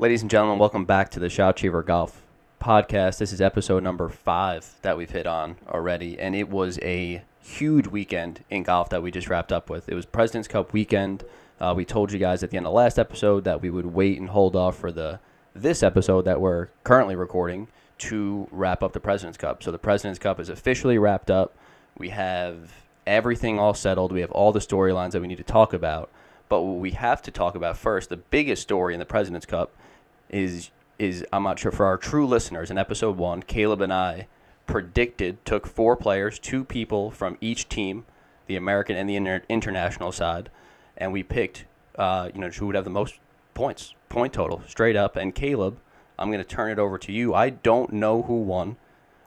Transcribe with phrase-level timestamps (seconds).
[0.00, 2.22] Ladies and gentlemen, welcome back to the Shout Cheever Golf
[2.58, 3.18] podcast.
[3.18, 7.86] This is episode number five that we've hit on already, and it was a huge
[7.86, 9.90] weekend in golf that we just wrapped up with.
[9.90, 11.22] It was President's Cup weekend.
[11.60, 14.18] Uh, we told you guys at the end of last episode that we would wait
[14.18, 15.20] and hold off for the
[15.54, 19.62] this episode that we're currently recording to wrap up the President's Cup.
[19.62, 21.54] So the President's Cup is officially wrapped up.
[21.98, 22.72] We have
[23.06, 24.12] everything all settled.
[24.12, 26.08] We have all the storylines that we need to talk about.
[26.48, 29.72] But what we have to talk about first, the biggest story in the President's Cup
[30.30, 34.28] is is I'm not sure for our true listeners in episode one, Caleb and I
[34.66, 38.04] predicted took four players, two people from each team,
[38.46, 40.50] the American and the inter- international side,
[40.96, 41.64] and we picked
[41.96, 43.18] uh, you know who would have the most
[43.54, 45.16] points, point total, straight up.
[45.16, 45.78] And Caleb,
[46.18, 47.34] I'm going to turn it over to you.
[47.34, 48.76] I don't know who won.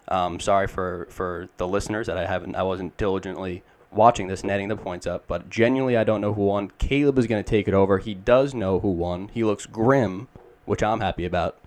[0.08, 4.67] Um, sorry for for the listeners that I haven't I wasn't diligently watching this netting
[4.67, 6.72] the points up, but genuinely I don't know who won.
[6.77, 7.99] Caleb is going to take it over.
[7.99, 9.30] He does know who won.
[9.33, 10.27] He looks grim,
[10.66, 11.58] which I'm happy about.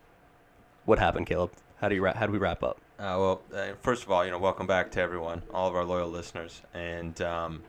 [0.85, 1.53] What happened, Caleb?
[1.81, 2.79] How do you ra- how do we wrap up?
[2.99, 5.85] Uh, well, uh, first of all, you know, welcome back to everyone, all of our
[5.85, 7.63] loyal listeners, and um,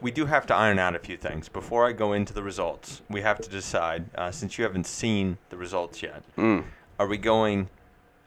[0.00, 3.02] we do have to iron out a few things before I go into the results.
[3.08, 6.64] We have to decide, uh, since you haven't seen the results yet, Mm.
[6.98, 7.68] are we going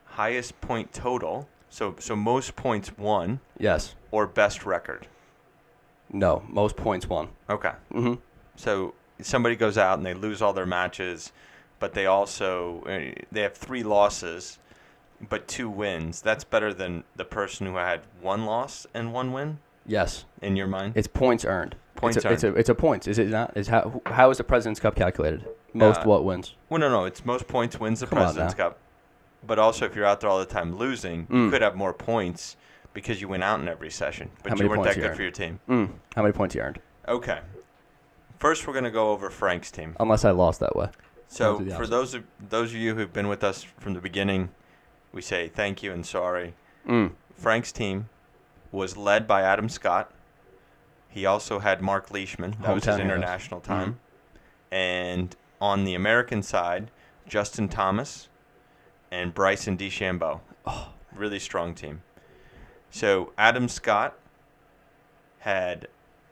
[0.06, 3.96] highest point total, so so most points won, Yes.
[4.12, 5.08] or best record?
[6.14, 6.44] No.
[6.48, 7.30] Most points won.
[7.50, 8.14] Okay, Mm-hmm.
[8.56, 11.32] so somebody goes out and they lose all their matches,
[11.82, 14.58] but they also uh, they have three losses,
[15.30, 16.22] but two wins.
[16.22, 19.58] That's better than the person who had one loss and one win.
[19.86, 20.26] Yes.
[20.44, 20.94] in your mind?
[20.96, 21.76] It's points earned.
[21.96, 22.58] Points it's a, It's a, earned.
[22.58, 23.08] it's a points.
[23.08, 23.58] Is it not?
[23.58, 25.46] Is how how is the President's Cup calculated?
[25.74, 26.56] Most Uh, what wins?
[26.70, 27.04] Well, no, no.
[27.06, 28.54] It's most points wins the Come President's.
[28.54, 28.78] Cup.
[29.46, 31.50] But also, if you're out there all the time losing, you Mm.
[31.52, 32.56] could have more points
[32.94, 35.16] because you went out in every session, but you weren't that you good earned?
[35.18, 35.60] for your team.
[35.68, 35.90] Mm.
[36.16, 36.80] How many points you earned?
[37.08, 37.40] Okay.
[38.38, 39.96] First, we're gonna go over Frank's team.
[40.00, 40.90] Unless I lost that way.
[41.32, 43.94] So, I'll do the for those of those of you who've been with us from
[43.94, 44.50] the beginning,
[45.14, 46.56] we say thank you and sorry.
[46.88, 47.14] Mm.
[47.36, 48.10] Frank's team
[48.72, 50.12] was led by Adam Scott.
[51.08, 52.56] He also had Mark Leishman.
[52.62, 53.12] That was his Hometown heroes.
[53.18, 53.72] international Mm-hmm.
[53.72, 54.00] time.
[54.72, 56.92] And on the American side,
[57.28, 58.28] Justin Thomas
[59.10, 60.42] and Bryson DeChambeau.
[60.66, 60.90] Oh.
[61.16, 62.02] Really strong team.
[62.90, 64.18] So Adam Scott
[65.40, 65.88] had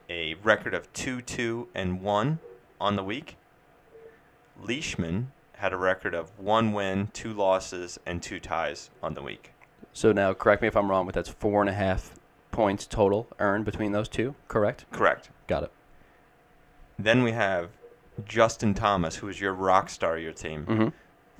[0.10, 2.40] a record of 2 2 and 1
[2.82, 3.38] on the week.
[4.62, 9.52] Leishman had a record of one win, two losses, and two ties on the week.
[9.94, 12.16] So now, correct me if I'm wrong, but that's four and a half
[12.52, 14.36] points total earned between those two.
[14.48, 14.86] Correct?
[14.92, 15.30] Correct.
[15.48, 15.72] Got it.
[16.98, 17.70] Then we have
[18.26, 20.66] Justin Thomas, who is your rock star of your team.
[20.66, 20.88] Mm-hmm.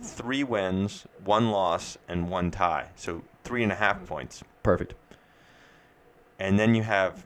[0.02, 2.90] Three wins, one loss, and one tie.
[2.96, 4.44] So three and a half points.
[4.64, 4.94] Perfect.
[6.40, 7.26] And then you have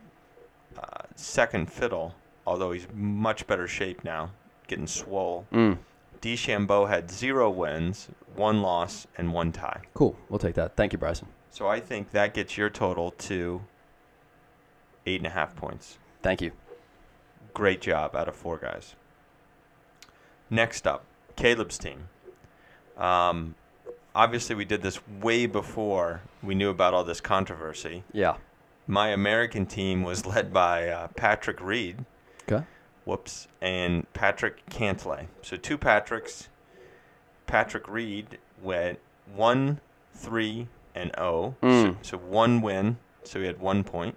[0.77, 2.15] uh, second fiddle,
[2.47, 4.31] although he's much better shape now,
[4.67, 5.45] getting swole.
[5.51, 5.77] Mm.
[6.21, 9.81] DeChambeau had zero wins, one loss, and one tie.
[9.93, 10.15] Cool.
[10.29, 10.75] We'll take that.
[10.75, 11.27] Thank you, Bryson.
[11.49, 13.61] So I think that gets your total to
[15.05, 15.97] eight and a half points.
[16.21, 16.51] Thank you.
[17.53, 18.95] Great job out of four guys.
[20.49, 21.03] Next up,
[21.35, 22.07] Caleb's team.
[22.97, 23.55] Um,
[24.15, 28.03] obviously, we did this way before we knew about all this controversy.
[28.13, 28.37] Yeah.
[28.87, 32.05] My American team was led by uh, Patrick Reed.
[32.49, 32.65] Okay.
[33.05, 33.47] Whoops.
[33.61, 35.27] And Patrick Cantlay.
[35.41, 36.47] So two Patricks.
[37.47, 38.99] Patrick Reed went
[39.35, 39.79] 1
[40.15, 41.55] 3 and 0.
[41.61, 41.95] Mm.
[41.95, 42.97] So, so one win.
[43.23, 44.15] So he had one point.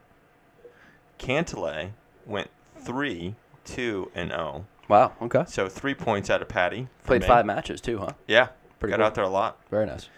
[1.19, 1.91] Cantlay
[2.27, 4.67] went 3 2 and 0.
[4.89, 5.13] Wow.
[5.21, 5.45] Okay.
[5.49, 6.87] So three points out of Patty.
[7.05, 8.13] Played five matches too, huh?
[8.29, 8.49] Yeah.
[8.79, 9.07] Pretty got cool.
[9.07, 9.59] out there a lot.
[9.71, 10.09] Very nice.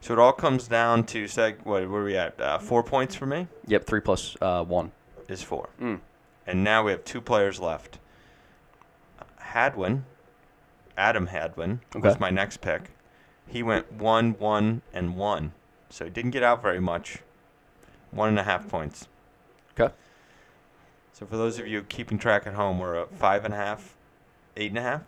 [0.00, 1.58] So it all comes down to seg.
[1.64, 2.40] What where are we at?
[2.40, 3.84] Uh, four points for me Yep.
[3.86, 4.90] Three plus uh, one.
[5.28, 6.00] is four, Mm.
[6.46, 7.98] And now we have two players left.
[9.38, 10.04] Hadwin,
[10.96, 12.20] Adam Hadwin was Okay.
[12.20, 12.90] my next pick.
[13.46, 15.52] He went one, one, and one,
[15.88, 17.18] so he didn't get out very much.
[18.10, 19.08] One and a half points.
[19.78, 19.92] Okay.
[21.12, 23.96] So for those of you keeping track at home, we're at five and a half,
[24.56, 25.02] eight and a half.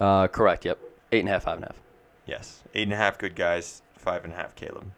[0.00, 0.64] Uh, correct.
[0.64, 0.78] Yep.
[1.12, 1.42] Eight and a half.
[1.44, 1.76] Five and a half.
[2.26, 4.92] Yes, eight and a half good guys, five and a half Caleb.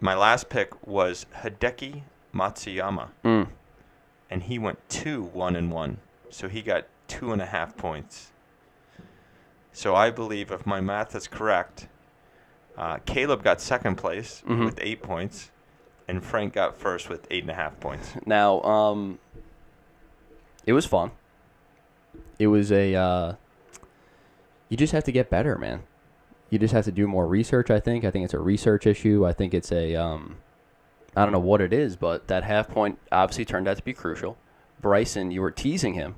[0.00, 2.02] My last pick was Hideki
[2.34, 3.48] Matsuyama, Mm.
[4.30, 5.98] And he went two one and one,
[6.30, 8.30] so he got two and a half points.
[9.72, 11.88] So I believe, if my math is correct,
[12.76, 14.64] uh, Caleb got second place Mhm.
[14.64, 15.50] with eight points,
[16.08, 18.14] and Frank got first with eight and a half points.
[18.26, 19.18] Now, um,
[20.66, 21.10] it was fun.
[22.38, 22.94] It was a.
[22.94, 23.34] Uh,
[24.68, 25.82] you just have to get better, man.
[26.48, 27.70] You just have to do more research.
[27.70, 28.04] I think.
[28.04, 29.26] I think it's a research issue.
[29.26, 29.94] I think it's a.
[29.94, 30.36] Um,
[31.20, 33.92] I don't know what it is, but that half point obviously turned out to be
[33.92, 34.36] crucial.
[34.80, 36.14] Bryson, you were teasing him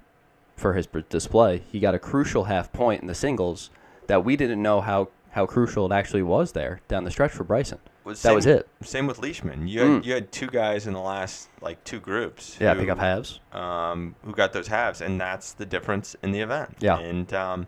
[0.56, 1.62] for his display.
[1.70, 3.70] He got a crucial half point in the singles
[4.06, 7.42] that we didn't know how how crucial it actually was there down the stretch for
[7.42, 7.78] Bryson.
[8.04, 8.68] That was it.
[8.82, 9.66] Same with Leishman.
[9.66, 10.04] You had, Mm.
[10.04, 12.58] you had two guys in the last like two groups.
[12.60, 13.40] Yeah, who, pick up halves.
[13.52, 16.76] Um, who got those halves, and that's the difference in the event.
[16.80, 16.98] Yeah.
[16.98, 17.66] And um,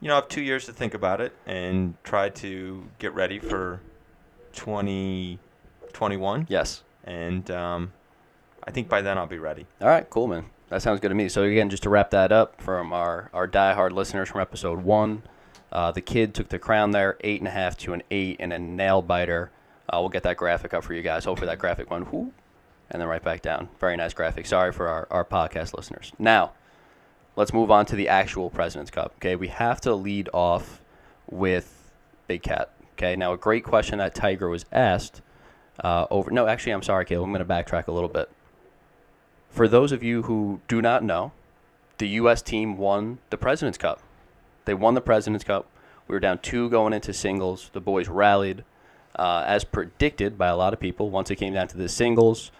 [0.00, 3.38] you know, I have two years to think about it and try to get ready
[3.38, 3.80] for
[5.92, 6.46] 2021.
[6.48, 6.82] Yes.
[7.04, 7.92] And um,
[8.64, 9.66] I think by then I'll be ready.
[9.80, 10.46] All right, cool, man.
[10.68, 11.28] That sounds good to me.
[11.28, 15.24] So again, just to wrap that up from our our diehard listeners from episode one,
[15.72, 18.52] uh, the kid took the crown there, eight and a half to an eight, and
[18.52, 19.50] a nail biter.
[19.88, 21.24] Uh, we'll get that graphic up for you guys.
[21.24, 22.32] Hopefully that graphic went whoo,
[22.90, 23.68] and then right back down.
[23.80, 24.46] Very nice graphic.
[24.46, 26.12] Sorry for our, our podcast listeners.
[26.18, 26.52] Now,
[27.34, 29.14] let's move on to the actual President's Cup.
[29.16, 30.80] Okay, we have to lead off
[31.28, 31.90] with
[32.28, 32.70] Big Cat.
[32.92, 35.20] Okay, now a great question that Tiger was asked
[35.82, 36.30] uh, over.
[36.30, 37.24] No, actually, I'm sorry, Caleb.
[37.24, 38.30] I'm going to backtrack a little bit.
[39.50, 41.32] For those of you who do not know,
[41.98, 42.42] the U.S.
[42.42, 44.00] team won the President's Cup.
[44.64, 45.66] They won the President's Cup.
[46.06, 47.70] We were down two going into singles.
[47.72, 48.64] The boys rallied,
[49.16, 51.10] uh, as predicted by a lot of people.
[51.10, 52.50] Once it came down to the singles,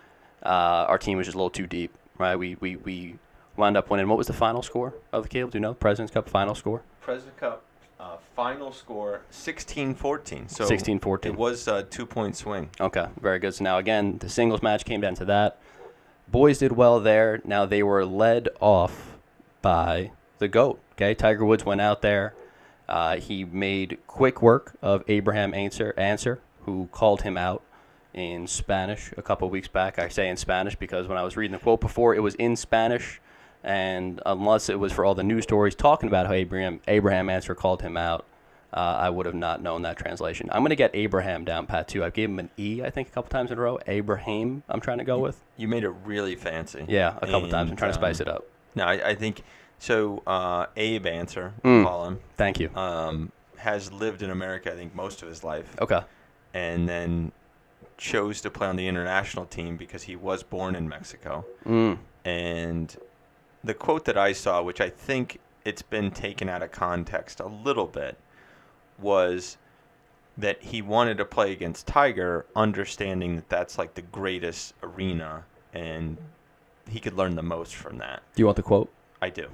[0.42, 1.92] uh, our team was just a little too deep.
[2.18, 2.36] Right?
[2.36, 3.18] We we we
[3.56, 4.08] wound up winning.
[4.08, 5.52] What was the final score of the Caleb?
[5.52, 5.70] Do you know?
[5.70, 6.82] The President's Cup final score?
[7.00, 7.62] President Cup
[8.00, 10.50] uh, final score 16-14.
[10.50, 11.26] So 16-14.
[11.26, 12.70] It was a two point swing.
[12.80, 13.54] Okay, very good.
[13.54, 15.58] So now again, the singles match came down to that.
[16.28, 17.40] Boys did well there.
[17.44, 19.18] Now they were led off
[19.62, 20.80] by the goat.
[20.92, 22.34] Okay, Tiger Woods went out there.
[22.88, 27.62] Uh, he made quick work of Abraham Ancer, Ancer, who called him out
[28.12, 29.98] in Spanish a couple weeks back.
[29.98, 32.56] I say in Spanish because when I was reading the quote before, it was in
[32.56, 33.20] Spanish,
[33.64, 37.54] and unless it was for all the news stories talking about how Abraham Abraham Ancer
[37.54, 38.24] called him out,
[38.72, 40.48] uh, I would have not known that translation.
[40.52, 42.04] I'm going to get Abraham down pat too.
[42.04, 43.78] I gave him an E, I think, a couple times in a row.
[43.86, 45.40] Abraham, I'm trying to go with.
[45.56, 46.84] You made it really fancy.
[46.88, 47.54] Yeah, a couple times.
[47.54, 48.44] I'm And, trying to spice um, it up.
[48.76, 49.42] No, I, I think
[49.78, 50.22] so.
[50.26, 51.84] Uh, Abe Ancer, Mm.
[51.84, 52.70] call him, Thank you.
[52.76, 54.72] um, has lived in America.
[54.72, 56.00] I think most of his life, Okay.
[56.54, 57.32] and then
[57.98, 61.44] chose to play on the international team because he was born in Mexico.
[61.66, 61.98] Mm.
[62.24, 62.96] And
[63.62, 67.46] the quote that I saw, which I think it's been taken out of context a
[67.46, 68.16] little bit,
[68.98, 69.58] was
[70.38, 76.16] that he wanted to play against Tiger, understanding that that's like the greatest arena and
[76.88, 78.22] he could learn the most from that.
[78.34, 78.92] Do you want the quote?
[79.22, 79.48] I do.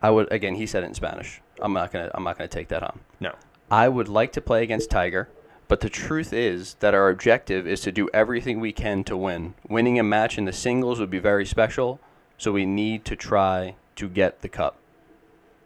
[0.00, 0.54] I would again.
[0.54, 1.40] He said it in Spanish.
[1.60, 2.10] I'm not gonna.
[2.14, 3.00] I'm not gonna take that on.
[3.20, 3.34] No.
[3.70, 5.28] I would like to play against Tiger,
[5.68, 9.54] but the truth is that our objective is to do everything we can to win.
[9.68, 12.00] Winning a match in the singles would be very special,
[12.42, 14.74] so we need to try to get the cup.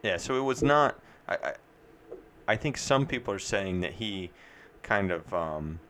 [0.03, 1.01] Yeah, so it was not.
[1.27, 1.53] I, I,
[2.49, 4.31] I think some people are saying that he
[4.83, 5.81] kind of um,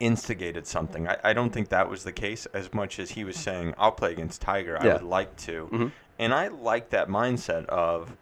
[0.00, 1.06] instigated something.
[1.08, 3.92] I, I don't think that was the case as much as he was saying, I'll
[3.92, 4.80] play against Tiger.
[4.80, 5.68] I would like to.
[5.70, 5.92] Mhm.
[6.18, 8.16] And I like that mindset of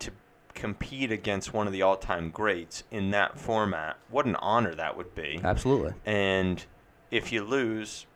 [0.00, 0.10] to
[0.54, 3.96] compete against one of the all time greats in that format.
[4.10, 5.40] What an honor that would be.
[5.44, 5.92] Absolutely.
[6.04, 6.64] And
[7.12, 8.06] if you lose,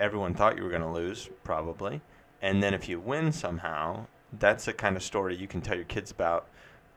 [0.00, 2.00] everyone thought you were going to lose, probably.
[2.40, 4.06] And then if you win somehow,
[4.38, 6.46] that's the kind of story you can tell your kids about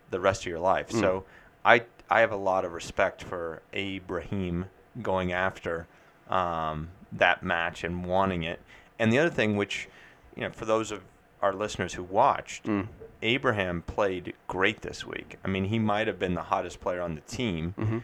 [0.10, 0.90] the rest of your life.
[0.90, 1.00] Mm.
[1.00, 1.24] So
[1.66, 4.66] I I have a lot of respect for Abraham
[5.02, 5.88] going after
[6.30, 8.60] um, that match and wanting it.
[9.00, 9.88] And the other thing, which
[10.36, 11.02] you know, for those of
[11.42, 12.88] our listeners who watched, Mm.
[13.24, 15.38] Abraham played great this week.
[15.46, 18.00] I mean, he might have been the hottest player on the team hmm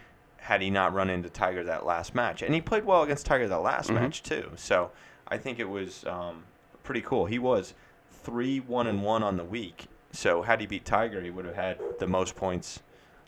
[0.47, 2.41] had he not run into Tiger that last match.
[2.41, 3.95] And he played well against Tiger that last Mhm.
[3.95, 4.49] match too.
[4.55, 4.91] So
[5.27, 6.45] I think it was um,
[6.83, 7.25] pretty cool.
[7.25, 7.73] He was
[8.09, 9.87] three one and one on the week.
[10.13, 12.81] So had he beat Tiger, he would have had the most points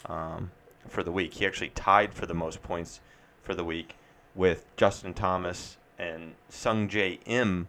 [0.06, 0.52] um,
[0.88, 1.34] for the week.
[1.34, 3.02] He actually tied for the most points
[3.44, 3.98] for the week
[4.34, 7.68] with Justin Thomas and Sung Jae Im,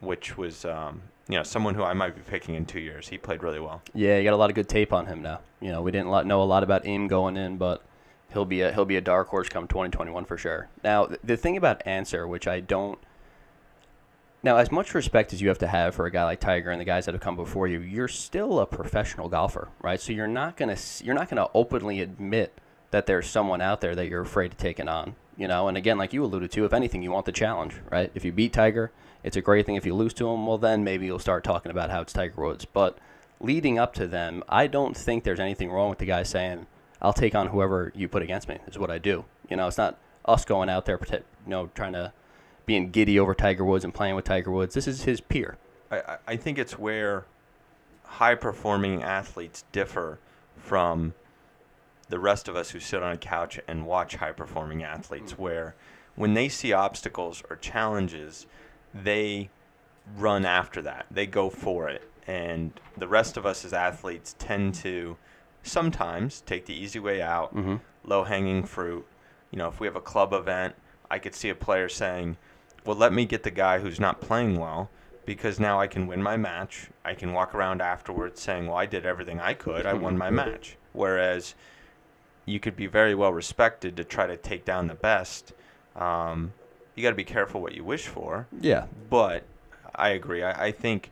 [0.00, 3.08] which was um, you know someone who I might be picking in two years.
[3.08, 3.82] He played really well.
[3.92, 5.40] Yeah, you got a lot of good tape on him now.
[5.60, 7.82] You know, we didn't know a lot about Im going in, but
[8.32, 10.68] he'll be a he'll be a dark horse come 2021 for sure.
[10.84, 12.98] Now, th- the thing about Ancer, which I don't.
[14.42, 16.80] Now, as much respect as you have to have for a guy like Tiger and
[16.80, 20.00] the guys that have come before you, you're still a professional golfer, right?
[20.00, 22.52] So you're not gonna you're not gonna openly admit
[22.90, 25.14] that there's someone out there that you're afraid of taking on.
[25.36, 28.10] You know, and again, like you alluded to, if anything, you want the challenge, right?
[28.14, 28.90] If you beat Tiger,
[29.22, 29.76] it's a great thing.
[29.76, 32.42] If you lose to him, well, then maybe you'll start talking about how it's Tiger
[32.42, 32.64] Woods.
[32.64, 32.98] But
[33.40, 36.66] leading up to them, I don't think there's anything wrong with the guy saying,
[37.00, 39.24] "I'll take on whoever you put against me." Is what I do.
[39.48, 42.12] You know, it's not us going out there, you know, trying to
[42.66, 44.74] being giddy over Tiger Woods and playing with Tiger Woods.
[44.74, 45.56] This is his peer.
[45.90, 47.24] I, I- I think it's where
[48.04, 50.18] high performing athletes differ
[50.56, 51.14] from
[52.08, 55.38] the rest of us who sit on a couch and watch high performing athletes, mm.
[55.38, 55.74] where
[56.14, 58.46] when they see obstacles or challenges,
[58.94, 59.50] they
[60.16, 61.06] run after that.
[61.10, 62.10] They go for it.
[62.26, 65.16] And the rest of us as athletes tend to
[65.62, 67.76] sometimes take the easy way out, Mm-hmm.
[68.04, 69.06] low hanging fruit.
[69.50, 70.74] You know, if we have a club event,
[71.10, 72.36] I could see a player saying,
[72.84, 74.90] "Well, let me get the guy who's not playing well."
[75.24, 76.88] Because now I can win my match.
[77.04, 79.84] I can walk around afterwards saying, "Well, I did everything I could.
[79.86, 81.54] I won my match." Whereas
[82.46, 85.52] you could be very well respected to try to take down the best.
[85.96, 86.52] Um,
[86.94, 88.46] you got to be careful what you wish for.
[88.60, 88.86] Yeah.
[89.10, 89.44] But
[89.94, 90.42] I agree.
[90.42, 91.10] I, I think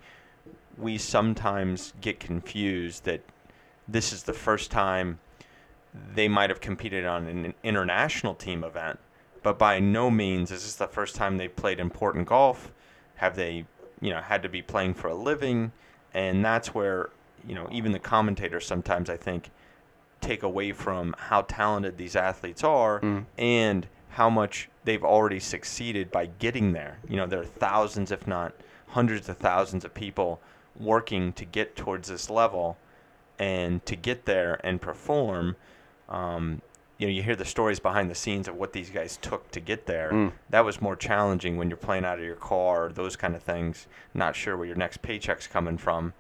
[0.78, 3.20] we sometimes get confused that
[3.88, 5.18] this is the first time
[6.14, 8.98] they might have competed on an international team event,
[9.42, 12.72] but by no means is this the first time they played important golf.
[13.16, 13.64] Have they,
[14.00, 15.72] you know, had to be playing for a living?
[16.12, 17.10] And that's where,
[17.46, 19.50] you know, even the commentators sometimes I think
[20.20, 23.26] take away from how talented these athletes are Mm.
[23.38, 26.98] and how much they've already succeeded by getting there.
[27.08, 28.54] You know, there are thousands, if not
[28.88, 30.40] hundreds of thousands of people
[30.78, 32.76] working to get towards this level
[33.38, 35.56] and to get there and perform.
[36.08, 36.62] Um,
[36.98, 39.60] you know, you hear the stories behind the scenes of what these guys took to
[39.60, 40.10] get there.
[40.12, 40.32] Mm.
[40.48, 43.86] That was more challenging when you're playing out of your car, those kind of things,
[44.14, 46.14] not sure where your next paycheck's coming from,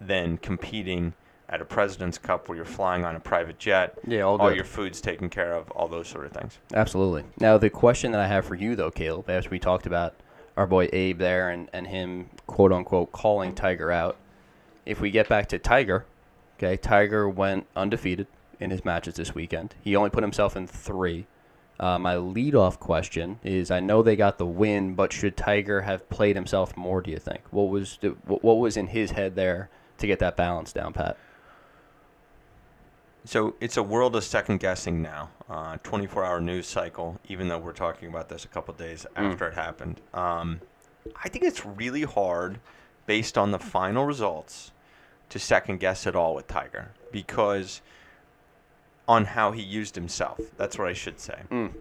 [0.00, 1.14] than competing
[1.48, 4.64] at a President's Cup where you're flying on a private jet Yeah, all all your
[4.64, 6.58] food's taken care of, all those sort of things.
[6.74, 7.22] Absolutely.
[7.38, 10.16] Now, the question that I have for you, though, Caleb, as we talked about
[10.56, 14.16] our boy Abe there and, and him, quote unquote, calling Tiger out.
[14.84, 16.06] If we get back to Tiger,
[16.58, 18.26] okay, Tiger went undefeated
[18.60, 19.74] in his matches this weekend.
[19.82, 21.26] He only put himself in three.
[21.78, 26.08] Uh, my leadoff question is: I know they got the win, but should Tiger have
[26.08, 27.02] played himself more?
[27.02, 27.42] Do you think?
[27.50, 31.18] What was the, what was in his head there to get that balance down, Pat?
[33.24, 35.30] So it's a world of second guessing now.
[35.50, 39.32] Uh, 24 hour news cycle, even though we're talking about this a couple days Mm.
[39.32, 40.00] after it happened.
[40.14, 40.60] Um,
[41.22, 42.58] I think it's really hard,
[43.06, 44.72] based on the final results,
[45.30, 47.80] to second guess it all with Tiger because
[49.08, 50.40] on how he used himself.
[50.56, 51.42] That's what I should say.
[51.50, 51.72] Mm.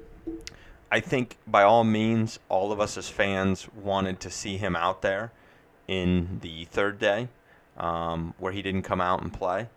[0.91, 5.01] I think by all means, all of us as fans wanted to see him out
[5.01, 5.31] there
[5.87, 7.27] in the third day,
[7.77, 9.67] um, where he didn't come out and play,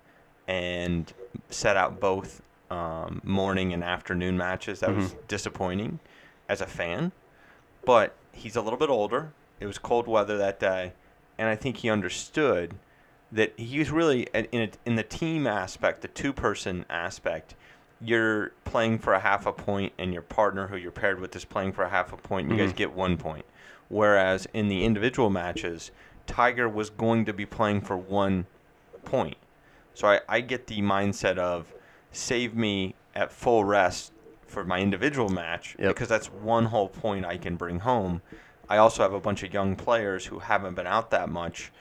[0.46, 1.12] and
[1.50, 4.80] set out both um, morning and afternoon matches.
[4.80, 5.98] That was disappointing
[6.48, 7.12] as a fan,
[7.84, 9.32] but he's a little bit older.
[9.60, 10.92] It was cold weather that day,
[11.36, 12.74] and I think he understood
[13.32, 17.54] that he was really in a, in the team aspect, the two-person aspect.
[18.00, 21.44] You're playing for a half a point, and your partner, who you're paired with, is
[21.44, 22.48] playing for a half a point.
[22.48, 22.76] And you guys Mhm.
[22.76, 23.44] get one point.
[23.88, 25.90] Whereas in the individual matches,
[26.26, 28.46] Tiger was going to be playing for one
[29.04, 29.36] point.
[29.94, 31.72] So I, I get the mindset of
[32.12, 34.12] save me at full rest
[34.46, 35.88] for my individual match Yep.
[35.88, 38.22] because that's one whole point I can bring home.
[38.68, 41.72] I also have a bunch of young players who haven't been out that much.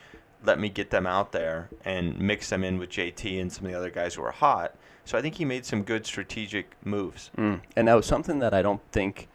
[0.44, 3.72] Let me get them out there and mix them in with JT and some of
[3.72, 4.74] the other guys who are hot.
[5.04, 7.30] So I think he made some good strategic moves.
[7.36, 7.60] Mm.
[7.74, 9.28] And now something that I don't think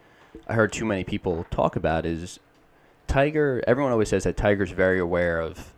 [0.48, 2.40] I heard too many people talk about is
[3.08, 3.64] Tiger.
[3.68, 5.74] Everyone always says that Tiger's very aware of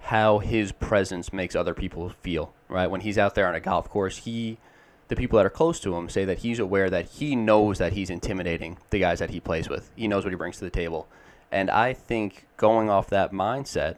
[0.00, 2.52] how his presence makes other people feel.
[2.68, 4.58] Right when he's out there on a golf course, he,
[5.08, 7.92] the people that are close to him, say that he's aware that he knows that
[7.92, 9.90] he's intimidating the guys that he plays with.
[9.96, 11.08] He knows what he brings to the table,
[11.50, 13.96] and I think going off that mindset.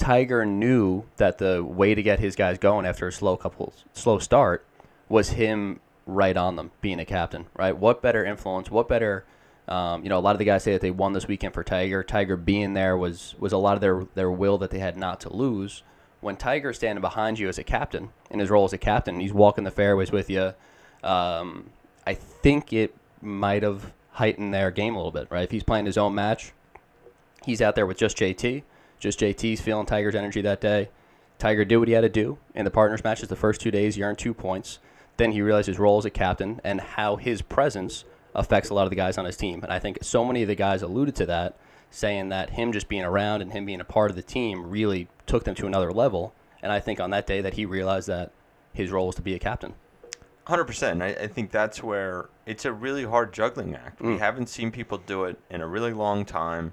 [0.00, 4.18] Tiger knew that the way to get his guys going after a slow couple slow
[4.18, 4.64] start
[5.10, 7.76] was him right on them being a captain, right?
[7.76, 8.70] What better influence?
[8.70, 9.26] What better?
[9.68, 11.62] Um, you know, a lot of the guys say that they won this weekend for
[11.62, 12.02] Tiger.
[12.02, 15.20] Tiger being there was was a lot of their their will that they had not
[15.20, 15.82] to lose.
[16.22, 19.34] When Tiger's standing behind you as a captain in his role as a captain, he's
[19.34, 20.54] walking the fairways with you.
[21.04, 21.70] Um,
[22.06, 25.44] I think it might have heightened their game a little bit, right?
[25.44, 26.52] If he's playing his own match,
[27.44, 28.62] he's out there with just JT.
[29.00, 30.90] Just JT's feeling Tiger's energy that day.
[31.38, 33.94] Tiger did what he had to do in the partners matches the first two days.
[33.96, 34.78] He earned two points.
[35.16, 38.04] Then he realized his role as a captain and how his presence
[38.34, 39.62] affects a lot of the guys on his team.
[39.62, 41.56] And I think so many of the guys alluded to that,
[41.90, 45.08] saying that him just being around and him being a part of the team really
[45.26, 46.34] took them to another level.
[46.62, 48.32] And I think on that day that he realized that
[48.72, 49.74] his role was to be a captain.
[50.44, 51.02] Hundred percent.
[51.02, 54.00] I, I think that's where it's a really hard juggling act.
[54.00, 54.18] We Mm.
[54.18, 56.72] haven't seen people do it in a really long time,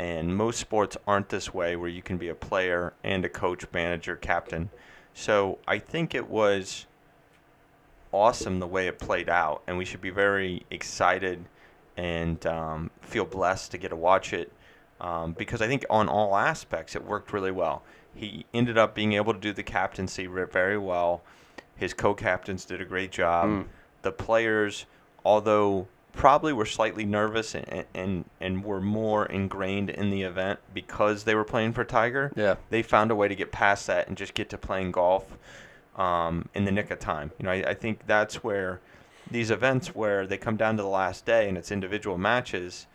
[0.00, 3.66] and most sports aren't this way, where you can be a player and a coach,
[3.70, 4.70] manager, captain.
[5.12, 6.86] So I think it was
[8.10, 11.44] awesome the way it played out, and we should be very excited
[11.98, 14.50] and um, feel blessed to get to watch it
[15.02, 17.82] um, because I think on all aspects it worked really well.
[18.14, 21.20] He ended up being able to do the captaincy very well.
[21.76, 23.50] His co-captains did a great job.
[23.50, 23.66] Mm.
[24.00, 24.86] The players,
[25.26, 31.24] although probably were slightly nervous and, and and were more ingrained in the event because
[31.24, 32.56] they were playing for Tiger, Yeah.
[32.70, 35.24] they found a way to get past that and just get to playing golf
[35.96, 37.30] um, in the nick of time.
[37.38, 38.80] You know, I, I think that's where
[39.30, 42.86] these events where they come down to the last day and it's individual matches.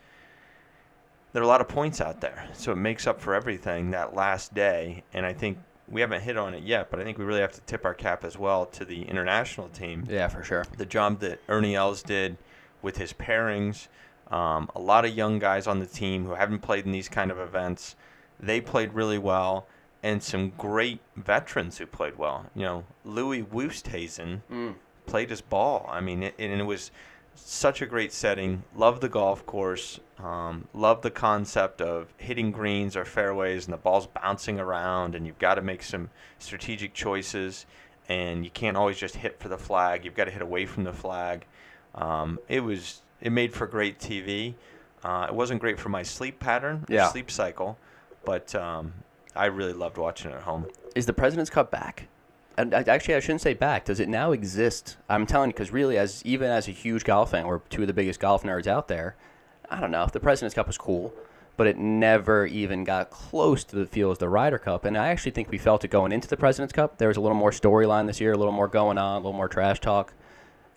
[1.34, 4.14] There are a lot of points out there, so it makes up for everything that
[4.16, 5.04] last day.
[5.14, 5.58] And I think
[5.88, 7.94] we haven't hit on it yet, but I think we really have to tip our
[7.94, 10.06] cap as well to the international team.
[10.10, 10.66] Yeah, for sure.
[10.78, 12.38] The job that Ernie Els did
[12.86, 13.88] with his pairings,
[14.32, 17.32] um, a lot of young guys on the team who haven't played in these kind
[17.32, 17.96] of events,
[18.40, 19.68] they played really well,
[20.04, 22.46] and some great veterans who played well.
[22.56, 24.76] You know, Louis Oosthuizen Mm.
[25.08, 25.90] played his ball.
[25.92, 26.92] I mean, it, and it was
[27.34, 28.64] such a great setting.
[28.76, 30.00] Love the golf course.
[30.20, 35.26] Um, love the concept of hitting greens or fairways and the ball's bouncing around, and
[35.26, 37.66] you've got to make some strategic choices.
[38.08, 40.06] And you can't always just hit for the flag.
[40.06, 41.46] You've got to hit away from the flag.
[41.96, 44.54] Um, it was it made for great TV.
[45.04, 47.08] Uh, it wasn't great for my sleep pattern, Yeah.
[47.10, 47.78] sleep cycle,
[48.26, 48.94] but um,
[49.36, 50.68] I really loved watching it at home.
[50.96, 52.08] Is the President's Cup back?
[52.58, 53.86] And I, actually, I shouldn't say back.
[53.86, 54.98] Does it now exist?
[55.10, 57.88] I'm telling you, because really, as even as a huge golf fan, we're two of
[57.88, 59.16] the biggest golf nerds out there.
[59.70, 61.14] I don't know if the President's Cup was cool,
[61.58, 64.86] but it never even got close to the feel as the Ryder Cup.
[64.86, 66.98] And I actually think we felt it going into the President's Cup.
[66.98, 69.34] There was a little more storyline this year, a little more going on, a little
[69.34, 70.14] more trash talk.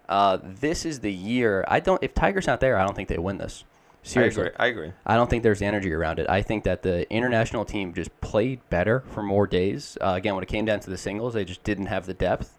[0.08, 1.64] Uh, this is the year.
[1.68, 2.02] I don't.
[2.02, 3.64] If Tiger's not there, I don't think they win this.
[4.02, 4.56] Seriously, I agree.
[4.58, 4.92] I agree.
[5.04, 6.30] I don't think there's energy around it.
[6.30, 9.98] I think that the international team just played better for more days.
[10.00, 12.58] Uh, again, when it came down to the singles, they just didn't have the depth.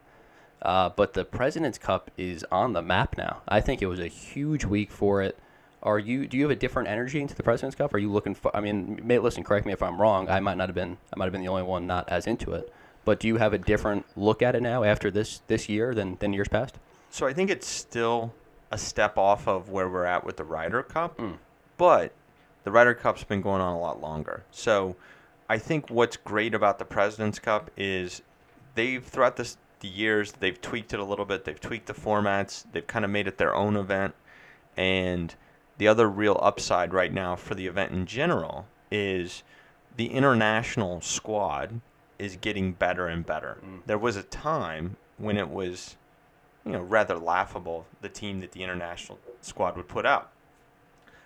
[0.61, 3.41] Uh, but the President's Cup is on the map now.
[3.47, 5.39] I think it was a huge week for it.
[5.81, 6.27] Are you?
[6.27, 7.93] Do you have a different energy into the President's Cup?
[7.93, 8.55] Are you looking for?
[8.55, 9.43] I mean, may, listen.
[9.43, 10.29] Correct me if I'm wrong.
[10.29, 10.97] I might not have been.
[11.13, 12.71] I might have been the only one not as into it.
[13.05, 16.17] But do you have a different look at it now after this this year than
[16.19, 16.75] than years past?
[17.09, 18.33] So I think it's still
[18.71, 21.37] a step off of where we're at with the Ryder Cup, Mm.
[21.77, 22.11] but
[22.63, 24.43] the Ryder Cup's been going on a lot longer.
[24.51, 24.95] So
[25.49, 28.21] I think what's great about the President's Cup is
[28.75, 31.45] they've throughout this, the years they've tweaked it a little bit.
[31.45, 32.65] They've tweaked the formats.
[32.71, 34.13] They've kind of made it their own event.
[34.77, 35.33] And
[35.79, 39.41] the other real upside right now for the event in general is
[39.95, 41.81] the international squad
[42.19, 43.57] is getting better and better.
[43.65, 43.79] Mm.
[43.87, 45.95] There was a time when it was
[46.65, 50.31] you know, rather laughable, the team that the international squad would put out.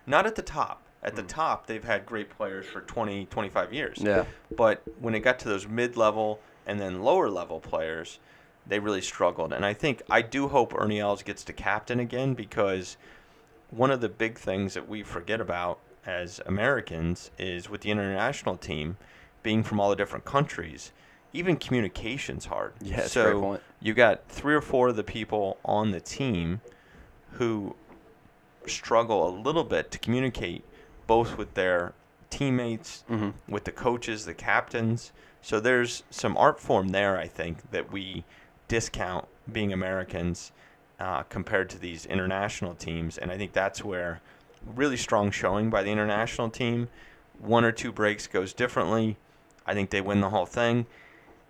[0.06, 0.82] Not at the top.
[1.02, 1.28] At the Mm.
[1.28, 3.98] top, they've had great players for 20, 25 years.
[4.00, 4.26] Yeah.
[4.56, 8.20] But when it got to those mid level and then lower level players,
[8.66, 9.52] they really struggled.
[9.52, 12.96] And I think, I do hope Ernie Els gets to captain again because
[13.70, 18.56] one of the big things that we forget about as Americans is with the international
[18.56, 18.98] team
[19.42, 20.94] being from all the different countries,
[21.34, 22.74] even communication's hard.
[22.82, 23.62] Yeah, so great point.
[23.82, 26.62] you got three or four of the people on the team
[27.34, 27.76] who
[28.68, 30.64] struggle a little bit to communicate
[31.08, 31.94] both with their
[32.30, 35.12] teammates, hmm with the coaches, the captains.
[35.42, 38.24] So there's some art form there, I think, that we
[38.70, 40.52] discount being Americans
[41.00, 43.18] uh, compared to these international teams.
[43.18, 44.22] And I think that's where
[44.66, 46.88] really strong showing by the international team.
[47.40, 49.18] One or two breaks goes differently.
[49.66, 50.86] I think they win the whole thing.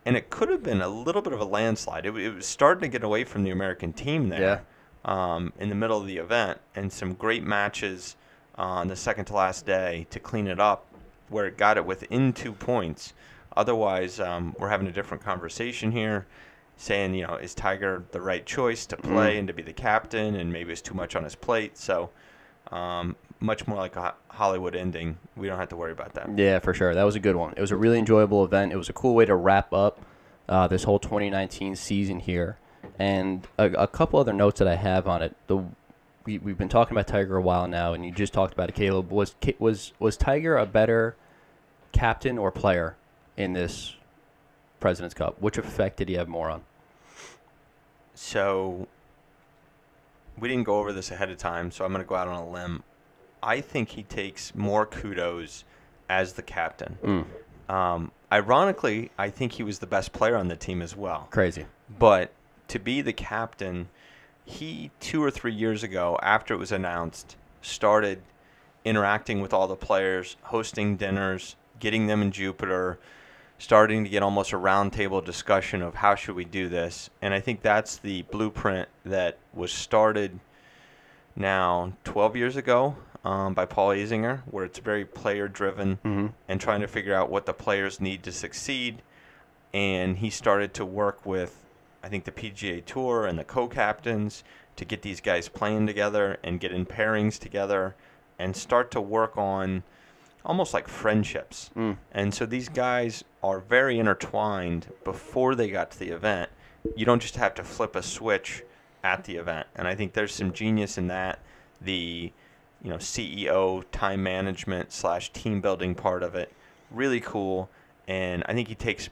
[0.05, 2.05] And it could have been a little bit of a landslide.
[2.05, 4.39] It, it was starting to get away from the American team there
[5.05, 8.15] um, in the middle of the event, and some great matches
[8.55, 10.85] on the second to last day to clean it up,
[11.29, 13.13] where it got it within two points.
[13.55, 16.25] Otherwise, um, we're having a different conversation here,
[16.75, 19.39] saying, you know, is Tiger the right choice to play Mm.
[19.39, 21.77] and to be the captain, and maybe it's too much on his plate.
[21.77, 22.09] So,
[22.71, 25.17] um, much more like a Hollywood ending.
[25.35, 26.29] We don't have to worry about that.
[26.37, 26.95] Yeah, for sure.
[26.95, 27.53] That was a good one.
[27.57, 28.71] It was a really enjoyable event.
[28.71, 29.99] It was a cool way to wrap up
[30.47, 32.57] uh, this whole 2019 season here.
[32.97, 35.35] And a, a couple other notes that I have on it.
[35.47, 35.63] The
[36.25, 38.75] we, we've been talking about Tiger a while now, and you just talked about it,
[38.75, 39.11] Caleb.
[39.11, 41.17] Was was was Tiger a better
[41.91, 42.95] captain or player
[43.35, 43.95] in this
[44.79, 45.41] President's Cup?
[45.41, 46.61] Which effect did he have more on?
[48.15, 48.87] So
[50.39, 52.35] we didn't go over this ahead of time, so I'm going to go out on
[52.35, 52.83] a limb.
[53.43, 55.65] I think he takes more kudos
[56.09, 56.97] as the captain.
[57.03, 57.25] Mm,
[57.73, 61.27] Um, ironically, I think he was the best player on the team as well.
[61.29, 61.65] crazy.
[61.99, 62.31] But
[62.69, 63.89] to be the captain,
[64.45, 68.21] he two or three years ago, after it was announced, started
[68.85, 72.99] interacting with all the players, hosting dinners, getting them in Jupiter,
[73.57, 77.09] starting to get almost a roundtable discussion of how should we do this.
[77.21, 80.39] And I think that's the blueprint that was started
[81.35, 86.59] now 12 years ago um, by Paul Azinger, where it's very player driven hmm and
[86.59, 89.01] trying to figure out what the players need to succeed.
[89.73, 91.63] And he started to work with,
[92.03, 94.43] I think, the PGA Tour and the co captains
[94.75, 97.95] to get these guys playing together and get in pairings together
[98.39, 99.83] and start to work on
[100.45, 101.69] almost like friendships.
[101.75, 101.97] Mm.
[102.11, 106.49] And so these guys are very intertwined before they got to the event.
[106.97, 108.61] you don't just have to flip a switch
[109.03, 109.67] at the event.
[109.75, 111.39] And I think there's some genius in that.
[111.81, 112.31] The
[112.83, 116.51] you know CEO time management slash team building part of it,
[116.91, 117.69] really cool.
[118.07, 119.09] And I think he takes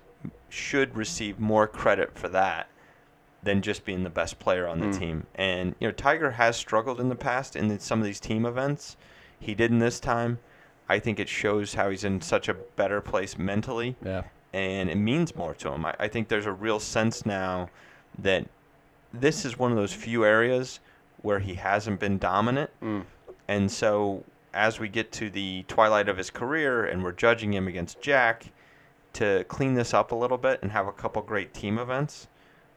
[0.50, 2.68] should receive more credit for that
[3.44, 5.00] than just being the best player on the Mm.
[5.00, 5.28] team.
[5.36, 8.98] And you know Tiger has struggled in the past in some of these team events.
[9.40, 10.38] He didn't this time.
[10.90, 14.24] I think it shows how he's in such a better place mentally Yeah.
[14.54, 15.86] and it means more to him.
[15.86, 17.70] I, I think there's a real sense now
[18.20, 18.46] that
[19.14, 20.80] this is one of those few areas
[21.22, 22.70] where he hasn't been dominant.
[22.84, 23.06] Mm.
[23.52, 27.68] And so as we get to the twilight of his career and we're judging him
[27.68, 28.46] against Jack,
[29.14, 32.30] to clean this up a little bit and have a couple great team events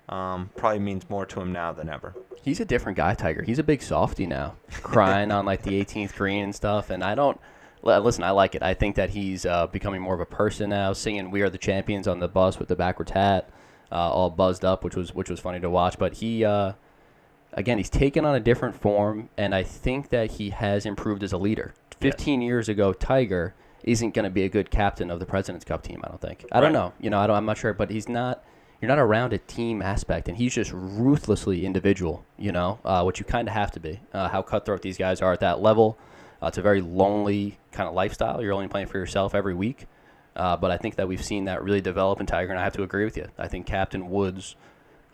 [0.09, 2.17] um, probably means more to him now than ever.
[2.43, 3.43] He's a different guy, Tiger.
[3.43, 6.91] He's a big softy now, crying on like the 18th green and stuff.
[6.91, 7.41] And I don't
[7.83, 8.25] listen.
[8.25, 8.63] I like it.
[8.65, 11.57] I think that he's uh, becoming more of a person now, singing "We Are the
[11.57, 13.49] Champions" on the bus with the backwards hat,
[13.93, 15.99] uh, all buzzed up, which was which was funny to watch.
[15.99, 16.73] But he, uh,
[17.55, 21.33] again, he's taken on a different form, and I think that he has improved as
[21.33, 21.75] a leader.
[22.01, 25.83] 15 years ago, Tiger isn't going to be a good captain of the President's Cup
[25.83, 26.01] team.
[26.05, 26.45] I don't think.
[26.53, 26.93] I don't know.
[27.01, 28.45] You know, I don't, I'm not sure, but he's not.
[28.81, 32.25] You're not around a team aspect, and he's just ruthlessly individual.
[32.39, 34.01] You know, uh, which you kind of have to be.
[34.13, 35.99] Uh, how cutthroat these guys are at that level.
[36.43, 38.43] Uh, it's a very lonely kind of lifestyle.
[38.43, 39.87] You're only playing for yourself every week.
[40.37, 42.73] Uh, but I think that we've seen that really develop in Tiger, and I have
[42.75, 43.29] to agree with you.
[43.39, 44.57] I think Captain Woods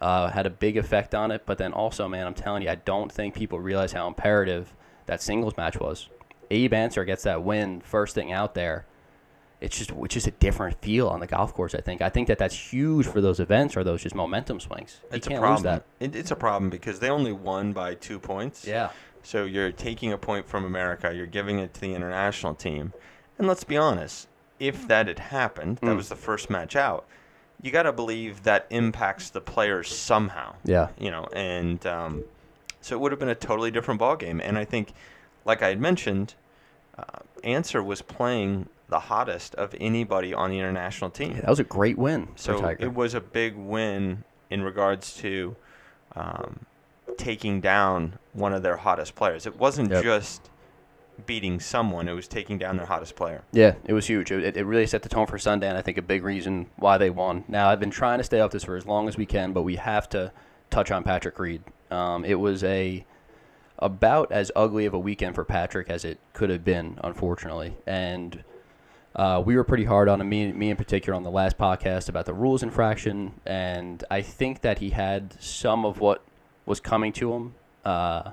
[0.00, 1.42] uh, had a big effect on it.
[1.46, 4.74] But then also, man, I'm telling you, I don't think people realize how imperative
[5.06, 6.08] that singles match was.
[6.50, 8.86] Abe Ancer gets that win first thing out there.
[9.60, 11.74] It's just it's just a different feel on the golf course.
[11.74, 12.00] I think.
[12.00, 15.00] I think that that's huge for those events or those just momentum swings.
[15.10, 15.56] You It's can't a problem.
[15.56, 15.84] lose that.
[16.00, 18.66] It, it's a problem because they only won by two points.
[18.66, 18.88] Yeah.
[19.22, 22.94] So you're taking a point from America, you're giving it to the international team.
[23.38, 25.96] And let's be honest, if that had happened, that Mm.
[25.96, 27.04] was the first match out,
[27.62, 30.54] you got to believe that impacts the players somehow.
[30.64, 30.88] Yeah.
[30.98, 32.24] You know, and um,
[32.80, 34.40] so it would have been a totally different ball game.
[34.42, 34.92] And I think,
[35.44, 36.34] like I had mentioned,
[36.98, 41.32] uh, Ancer was playing the hottest of anybody on the international team.
[41.32, 45.54] Yeah, that was a great win So it was a big win in regards to
[46.16, 46.66] um,
[47.16, 49.46] taking down one of their hottest players.
[49.46, 50.02] It wasn't Yep.
[50.02, 50.49] just
[51.26, 53.42] beating someone; it was taking down their hottest player.
[53.52, 54.30] Yeah, it was huge.
[54.30, 56.98] It, it really set the tone for Sunday, and I think a big reason why
[56.98, 57.44] they won.
[57.48, 59.62] Now, I've been trying to stay off this for as long as we can, but
[59.62, 60.32] we have to
[60.70, 61.62] touch on Patrick Reed.
[61.90, 63.04] Um, it was a
[63.78, 68.44] about as ugly of a weekend for Patrick as it could have been, unfortunately, and.
[69.12, 72.08] Uh, we were pretty hard on him, me, me in particular, on the last podcast
[72.08, 76.22] about the rules infraction, and I think that he had some of what
[76.64, 77.54] was coming to him.
[77.84, 78.30] Uh,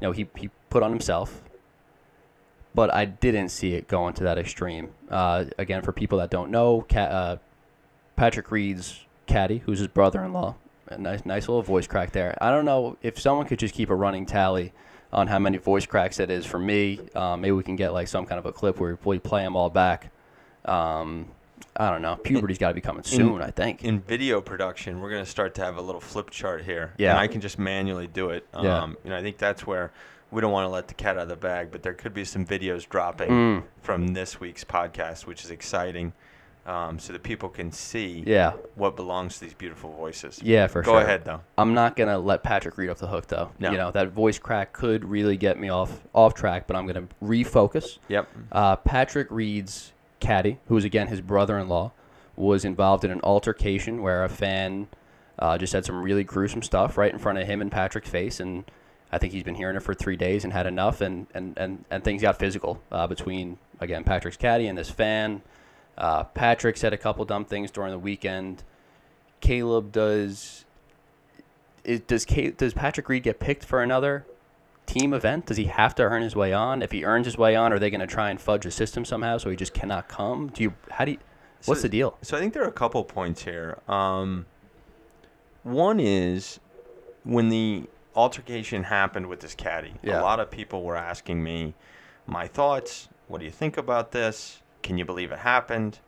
[0.00, 1.42] you know, he, he put on himself,
[2.76, 4.90] but I didn't see it going to that extreme.
[5.10, 7.36] Uh, again, for people that don't know, uh,
[8.16, 10.54] Patrick Reed's caddy, who's his brother-in-law,
[10.88, 12.36] a nice, nice little voice crack there.
[12.38, 14.74] I don't know if someone could just keep a running tally
[15.10, 17.00] on how many voice cracks that is for me.
[17.14, 19.56] Uh, maybe we can get like some kind of a clip where we play them
[19.56, 20.12] all back.
[20.66, 21.28] Um,
[21.74, 22.16] I don't know.
[22.16, 23.40] Puberty's got to be coming soon.
[23.40, 23.84] I think.
[23.84, 26.92] In video production, we're going to start to have a little flip chart here.
[26.98, 27.12] Yeah.
[27.12, 28.46] And I can just manually do it.
[28.52, 28.82] Yeah.
[28.82, 29.92] Um, you know, I think that's where
[30.30, 32.24] we don't want to let the cat out of the bag, but there could be
[32.24, 33.62] some videos dropping Mm.
[33.80, 36.12] from this week's podcast, which is exciting,
[36.66, 40.40] um, so that people can see yeah, what belongs to these beautiful voices.
[40.42, 41.00] yeah, for Go sure.
[41.00, 41.40] Go ahead, though.
[41.56, 43.50] I'm not gonna let Patrick Reed off the hook though.
[43.60, 43.70] No.
[43.70, 47.06] You know that voice crack could really get me off off track, but I'm gonna
[47.22, 47.98] refocus.
[48.08, 48.28] Yep.
[48.50, 51.92] Uh, Patrick Reed's caddy, who is again his brother-in-law,
[52.34, 54.88] was involved in an altercation where a fan
[55.38, 58.40] uh, just had some really gruesome stuff right in front of him and Patrick's face,
[58.40, 58.64] and
[59.12, 61.84] I think he's been hearing it for three days and had enough, and and and,
[61.90, 65.42] and things got physical uh, between again Patrick's caddy and this fan.
[65.96, 68.62] Uh, Patrick said a couple dumb things during the weekend.
[69.40, 70.64] Caleb does.
[71.84, 74.26] It, does Ca- does Patrick Reed get picked for another
[74.86, 75.46] team event?
[75.46, 76.82] Does he have to earn his way on?
[76.82, 79.04] If he earns his way on, are they going to try and fudge the system
[79.04, 80.48] somehow so he just cannot come?
[80.48, 80.74] Do you?
[80.90, 81.18] How do you?
[81.64, 82.18] What's So- the deal?
[82.22, 83.78] So I think there are a couple points here.
[83.88, 84.46] Um,
[85.62, 86.58] one is
[87.24, 87.84] when the
[88.16, 89.94] altercation happened with this caddy.
[90.02, 90.20] Yeah.
[90.20, 91.74] A lot of people were asking me
[92.26, 93.08] my thoughts.
[93.28, 94.62] What do you think about this?
[94.82, 95.98] Can you believe it happened?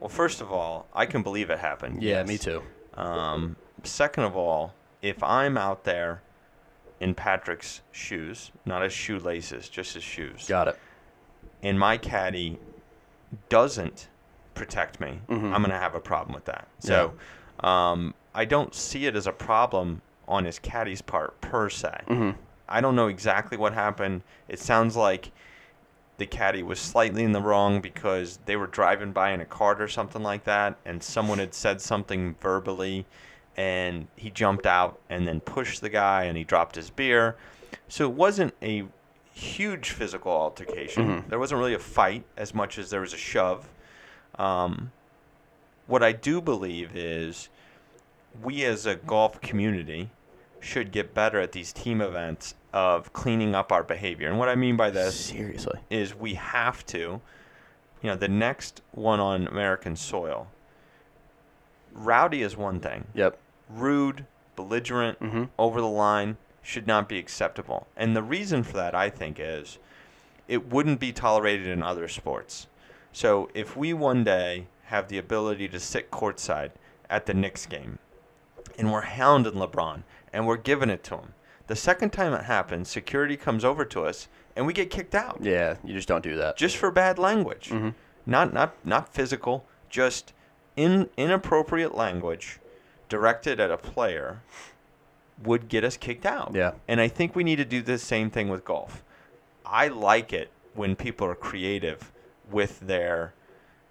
[0.00, 2.02] Well, first of all, I can believe it happened.
[2.02, 2.28] Yeah, yes.
[2.28, 2.62] me too.
[2.94, 6.22] Um, second of all, if I'm out there
[7.00, 10.78] in Patrick's shoes, not his shoelaces, just his shoes, Got it.
[11.62, 12.58] and my caddy
[13.48, 14.08] doesn't
[14.54, 15.52] protect me, Mhm.
[15.52, 16.66] I'm going to have a problem with that.
[16.80, 17.14] So
[17.60, 22.02] um, I don't see it as a problem on his caddy's part per se.
[22.06, 22.30] hmm
[22.70, 24.22] I don't know exactly what happened.
[24.46, 25.32] It sounds like
[26.18, 29.80] the caddy was slightly in the wrong because they were driving by in a cart
[29.80, 33.06] or something like that, and someone had said something verbally,
[33.56, 37.36] and he jumped out and then pushed the guy and he dropped his beer.
[37.88, 38.84] So it wasn't a
[39.32, 41.22] huge physical altercation.
[41.22, 41.28] Mhm.
[41.30, 43.68] There wasn't really a fight as much as there was a shove.
[44.38, 44.92] Um,
[45.86, 47.48] what I do believe is
[48.42, 50.10] we as a golf community
[50.60, 54.28] should get better at these team events of cleaning up our behavior.
[54.28, 55.78] And what I mean by this Seriously.
[55.90, 56.98] is we have to,
[58.02, 60.48] you know, the next one on American soil,
[61.92, 63.06] rowdy is one thing.
[63.14, 63.38] Yep.
[63.70, 65.44] Rude, belligerent, Mm-hmm.
[65.58, 67.86] over the line should not be acceptable.
[67.96, 69.78] And the reason for that, I think, is
[70.46, 72.66] it wouldn't be tolerated in other sports.
[73.12, 76.70] So if we one day have the ability to sit courtside
[77.10, 77.98] at the Knicks game
[78.78, 81.34] and we're hounding LeBron and we're giving it to them.
[81.68, 85.38] the second time it happens, security comes over to us and we get kicked out
[85.42, 86.56] Yeah, you just don't do that.
[86.56, 87.68] just for bad language.
[87.70, 87.94] Mhm.
[88.24, 90.32] Not not not physical, just
[90.76, 92.58] in inappropriate language
[93.10, 94.40] directed at a player
[95.42, 96.52] would get us kicked out.
[96.54, 96.72] Yeah.
[96.88, 99.02] And I think we need to do the same thing with golf.
[99.66, 102.12] I like it when people are creative
[102.50, 103.34] with their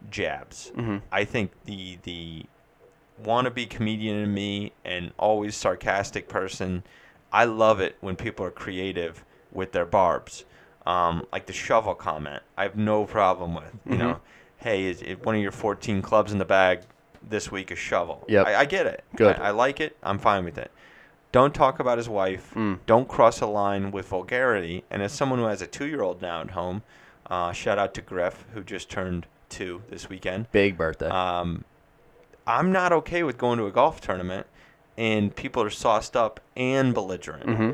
[0.10, 0.72] jabs.
[0.76, 0.98] Mm-hmm.
[1.12, 2.46] I think the the
[3.24, 6.84] wannabe comedian in me and always sarcastic person,
[7.32, 10.46] I love it when people are creative with their barbs.
[10.86, 13.72] Um, like the shovel comment, I have no problem with.
[13.86, 14.00] You Mhm.
[14.00, 14.20] know,
[14.58, 16.82] hey, is, is one of your 14 clubs in the bag
[17.22, 18.24] this week a shovel?
[18.30, 18.48] Yep.
[18.48, 19.04] I, I get it.
[19.16, 19.36] Good.
[19.38, 19.98] I, I like it.
[20.02, 20.72] I'm fine with it.
[21.34, 22.52] Don't talk about his wife.
[22.56, 22.80] Mm.
[22.86, 24.86] Don't cross a line with vulgarity.
[24.90, 26.84] And as someone who has a two-year-old now at home,
[27.30, 30.50] uh, shout out to Griff who just turned two this weekend.
[30.54, 31.10] Big birthday.
[31.10, 31.66] Um,
[32.48, 34.48] I'm not okay with going to a golf tournament
[34.98, 37.46] and people are sauced up and belligerent.
[37.46, 37.72] mm-hmm.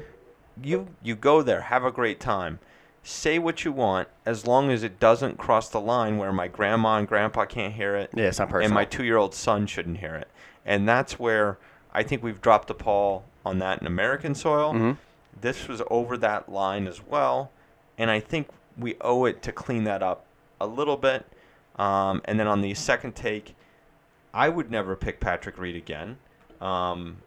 [0.61, 2.59] You you go there, have a great time.
[3.01, 6.97] Say what you want as long as it doesn't cross the line where my grandma
[6.97, 8.65] and grandpa can't hear it Yeah, it's not personal.
[8.65, 10.27] and my 2-year-old son shouldn't hear it.
[10.65, 11.57] And that's where
[11.93, 14.73] I think we've dropped the ball on that in American soil.
[14.73, 14.97] Mhm.
[15.39, 17.51] This was over that line as well,
[17.97, 20.25] and I think we owe it to clean that up
[20.61, 21.25] a little bit.
[21.77, 23.55] Um, and then on the second take,
[24.33, 26.17] I would never pick Patrick Reed again,
[26.59, 27.17] um,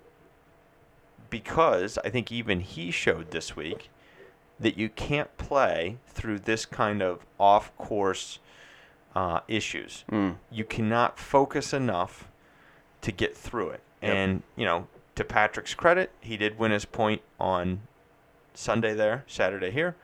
[1.30, 3.90] because I think even he showed this week
[4.58, 8.38] that you can't play through this kind of off-course
[9.14, 10.04] uh, issues.
[10.10, 10.36] Mm.
[10.50, 12.28] You cannot focus enough
[13.02, 13.80] to get through it.
[14.02, 14.14] Yep.
[14.14, 17.82] And you know, to Patrick's credit, he did win his point on
[18.54, 19.94] Sunday there, Saturday here.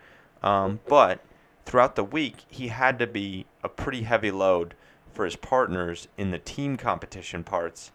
[0.42, 1.20] Um, but
[1.64, 4.74] throughout the week, he had to be a pretty heavy load
[5.14, 7.92] for his partners in the team competition parts,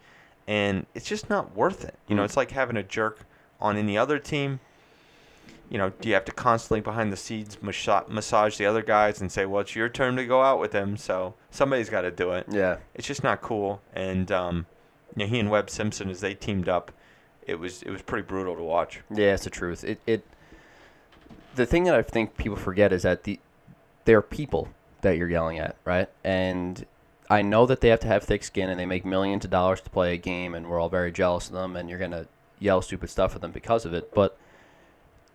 [0.48, 1.96] and it's just not worth it.
[2.08, 2.26] You know, Mm.
[2.26, 3.26] it's like having a jerk
[3.60, 4.60] on any other team.
[5.70, 9.30] You know, do you have to constantly behind the scenes massage the other guys and
[9.30, 12.32] say, "Well, it's your turn to go out with him," so somebody's got to do
[12.32, 12.78] it Yeah.
[12.96, 13.82] it's just not cool.
[13.94, 14.66] And um,
[15.16, 16.92] you know, he and Webb Simpson as they teamed up,
[17.46, 19.02] it was it was pretty brutal to watch.
[19.10, 19.84] Yeah, it's the truth.
[19.84, 20.24] It it
[21.56, 23.40] the thing that I think people forget is that the
[24.06, 24.70] they're people
[25.02, 26.08] that you're yelling at, right?
[26.24, 26.86] And
[27.30, 29.82] I know that they have to have thick skin and they make millions of dollars
[29.82, 32.28] to play a game and we're all very jealous of them and you're gonna
[32.60, 34.14] yell stupid stuff at them because of it.
[34.14, 34.38] But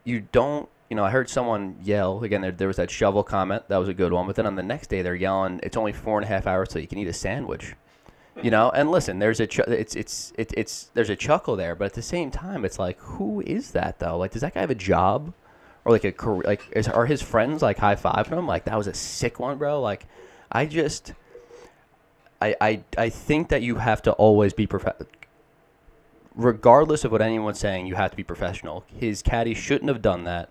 [0.04, 2.42] you don't you know, I heard someone yell again.
[2.42, 3.66] There, there was that shovel comment.
[3.68, 4.26] That was a good one.
[4.26, 6.68] But then on the next day, they're yelling, "It's only four and a half hours
[6.68, 7.74] till you can eat a sandwich."
[8.42, 11.74] You know, and listen, there's a ch- it's it's it, it's there's a chuckle there,
[11.74, 14.18] but at the same time, it's like, who is that though?
[14.18, 15.32] Like, does that guy have a job,
[15.86, 16.42] or like a career?
[16.44, 18.46] Like, is, are his friends like high fiving him?
[18.46, 19.80] Like, that was a sick one, bro.
[19.80, 20.04] Like,
[20.50, 21.14] I just,
[22.42, 25.06] I I I think that you have to always be prof-
[26.34, 28.84] regardless of what anyone's saying, you have to be professional.
[28.86, 30.50] His caddy shouldn't have done that.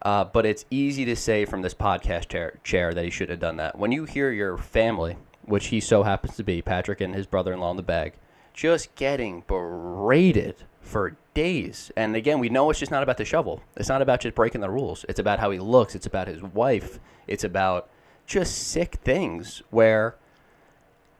[0.00, 3.40] Uh, but it's easy to say from this podcast chair, chair that he should have
[3.40, 3.76] done that.
[3.76, 7.72] When you hear your family, which he so happens to be, Patrick and his brother-in-law
[7.72, 8.12] in the bag,
[8.54, 11.90] just getting berated for days.
[11.96, 13.62] And again, we know it's just not about the shovel.
[13.76, 15.04] It's not about just breaking the rules.
[15.08, 15.96] It's about how he looks.
[15.96, 17.00] It's about his wife.
[17.26, 17.90] It's about
[18.24, 20.14] just sick things where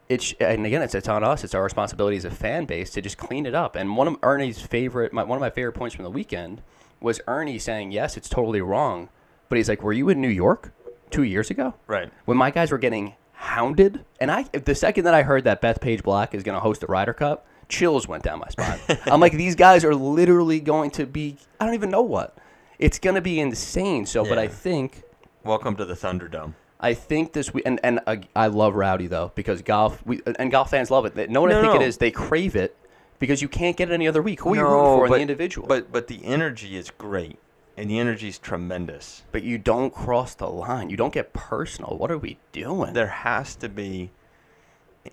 [0.09, 1.45] it's and again it's, it's on us.
[1.45, 3.77] It's our responsibility as a fan base to just clean it up.
[3.77, 6.63] And one of ernie's favorite my, one of my favorite points from the weekend
[7.01, 9.09] was ernie saying yes it's totally wrong.
[9.49, 10.73] But he's like were you in new york
[11.11, 11.75] two years ago?
[11.87, 12.11] Right.
[12.25, 14.05] when my guys were getting hounded.
[14.21, 16.87] And i the second that i heard that Bethpage Black is going to host the
[16.87, 18.79] ryder cup chills went down my spine.
[19.07, 22.37] I'm like these guys are literally going to be i don't even know what.
[22.79, 24.07] It's going to be insane.
[24.07, 25.03] So but i think
[25.45, 26.55] Welcome to the Thunderdome.
[26.81, 30.51] I think this week, and and uh, I love Rowdy though because golf we and
[30.51, 31.15] golf fans love it.
[31.15, 31.81] They- No one I think no.
[31.81, 31.97] it is.
[31.99, 32.77] They crave it
[33.19, 34.41] because you can't get it any other week.
[34.43, 35.67] Who are you rooting for in but, the individual?
[35.67, 37.39] But but the energy is great,
[37.77, 39.25] and the energy is tremendous.
[39.33, 40.89] but you don't cross the line.
[40.89, 41.97] You don't get personal.
[41.99, 42.93] What are we doing?
[42.93, 44.11] There has to be,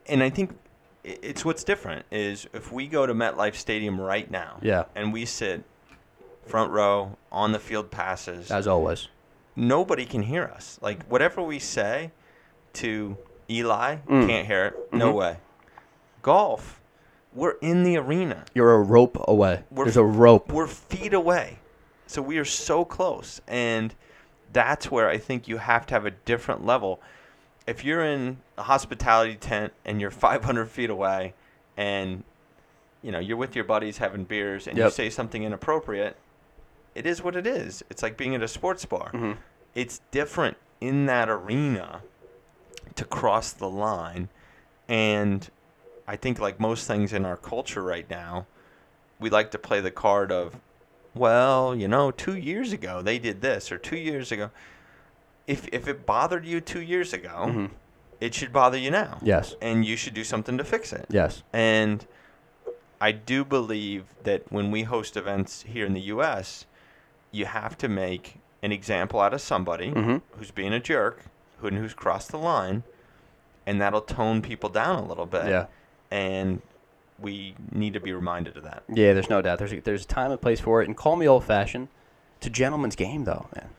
[0.08, 0.56] and I think
[1.04, 4.86] it's what's different is if we go to MetLife Stadium right now, Yeah.
[4.96, 5.64] and we sit
[6.46, 9.08] front row on the field passes, As always.
[9.56, 10.78] Nobody can hear us.
[10.82, 12.12] Like whatever we say
[12.74, 13.18] to
[13.50, 14.28] Eli, Mm.
[14.28, 14.94] can't hear it.
[14.94, 15.16] No Mhm.
[15.16, 15.38] way.
[16.22, 16.80] Golf,
[17.34, 18.46] we're in the arena.
[18.54, 19.64] You're a rope away.
[19.70, 20.52] We're There's a rope.
[20.52, 21.60] We're feet away.
[22.08, 23.42] So we are so close.
[23.48, 23.94] And
[24.52, 27.00] that's where I think you have to have a different level.
[27.68, 31.34] If you're in a hospitality tent and you're 500 feet away
[31.78, 32.24] and
[33.02, 36.18] you know, you're with your buddies having beers and you say something inappropriate,
[36.96, 37.84] it is what it is.
[37.90, 39.12] It's like being at a sports bar.
[39.14, 39.38] Mhm.
[39.76, 42.02] It's different in that arena
[42.96, 44.30] to cross the line.
[44.88, 45.50] And
[46.08, 48.46] I think, like most things in our culture right now,
[49.20, 50.56] we like to play the card of,
[51.14, 54.52] well, you know, two years ago they did this, or two years ago.
[55.48, 57.70] If, if it bothered you two years ago, Mhm.
[58.22, 59.20] it should bother you now.
[59.22, 59.56] Yes.
[59.62, 61.06] And you should do something to fix it.
[61.10, 61.44] Yes.
[61.54, 62.06] And
[63.02, 66.66] I do believe that when we host events here in the U.S.,
[67.36, 70.22] you have to make an example out of somebody Mhm.
[70.38, 71.26] who's being a jerk,
[71.60, 72.84] who who's crossed the line,
[73.66, 75.48] and that'll tone people down a little bit.
[75.48, 75.66] Yeah.
[76.12, 76.62] And
[77.20, 78.84] we need to be reminded of that.
[78.88, 79.60] Yeah, there's no doubt.
[79.60, 80.88] There's a, there's a time and place for it.
[80.88, 81.88] And call me old fashioned.
[82.38, 83.70] It's a gentleman's game, though, man.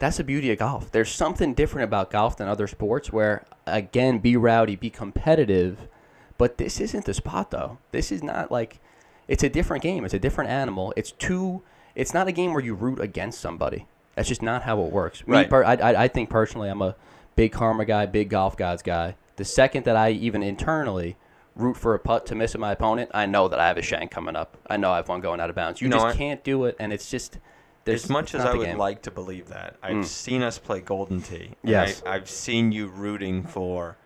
[0.00, 0.90] That's the beauty of golf.
[0.90, 5.88] There's something different about golf than other sports where, again, be rowdy, be competitive.
[6.36, 7.78] But this isn't the spot, though.
[7.92, 8.80] This is not like,
[9.28, 10.04] it's a different game.
[10.04, 10.92] It's a different animal.
[10.96, 11.62] It's too,
[11.94, 13.86] it's not a game where you root against somebody.
[14.14, 15.26] That's just not how it works.
[15.26, 15.50] Me Right.
[15.50, 16.94] per, I, I, I think personally, I'm a
[17.36, 19.16] big karma guy, big golf gods guy.
[19.36, 21.16] The second that I even internally
[21.56, 23.82] root for a putt to miss at my opponent, I know that I have a
[23.82, 24.56] shank coming up.
[24.68, 25.80] I know I have one going out of bounds.
[25.80, 27.38] You just can't do it, and it's just
[27.84, 28.78] there's as much as I would game.
[28.78, 30.04] like to believe that, I've Mm.
[30.04, 31.50] seen us play Golden Tee.
[31.64, 32.02] Yes.
[32.06, 33.96] I, I've seen you rooting for,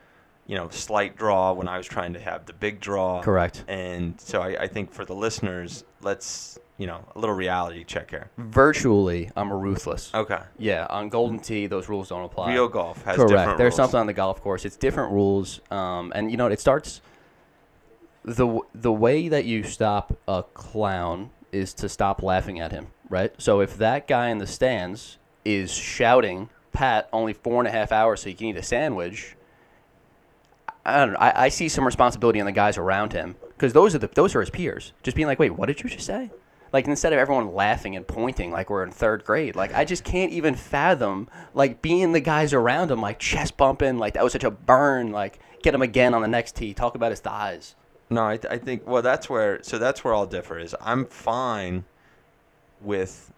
[0.46, 3.20] you know, slight draw when I was trying to have the big draw.
[3.22, 3.64] Correct.
[3.68, 8.10] And so I, I think for the listeners, let's, you know, a little reality check
[8.10, 8.30] here.
[8.38, 10.12] Virtually, I'm a ruthless.
[10.14, 10.38] Okay.
[10.58, 12.52] Yeah, on Golden Tee, those rules don't apply.
[12.54, 13.58] Real golf has Correct.
[13.58, 13.74] There's rules.
[13.76, 14.64] something on the golf course.
[14.64, 17.00] It's different rules, um, and you know it starts.
[18.24, 23.32] the The way that you stop a clown is to stop laughing at him, right?
[23.38, 27.90] So if that guy in the stands is shouting, "Pat, only four and a half
[27.90, 29.34] hours, so you can eat a sandwich,"
[30.84, 31.18] I don't know.
[31.18, 34.34] I, I see some responsibility on the guys around him because those are the those
[34.34, 34.92] are his peers.
[35.02, 36.30] Just being like, "Wait, what did you just say?"
[36.72, 40.04] Like instead of everyone laughing and pointing like we're in third grade, like I just
[40.04, 44.32] can't even fathom like being the guys around him like chest bumping, like that was
[44.32, 45.10] such a burn.
[45.10, 46.74] Like get him again on the next tee.
[46.74, 47.74] Talk about his thighs.
[48.10, 51.06] No, I, th- I think well that's where so that's where I'll differ is I'm
[51.06, 51.84] fine
[52.80, 53.32] with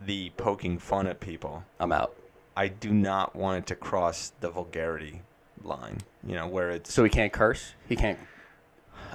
[0.00, 1.64] the poking fun at people.
[1.78, 2.14] I'm out.
[2.56, 5.22] I do not want it to cross the vulgarity
[5.62, 5.98] line.
[6.26, 7.74] You know where it's So he can't curse.
[7.88, 8.18] He can't.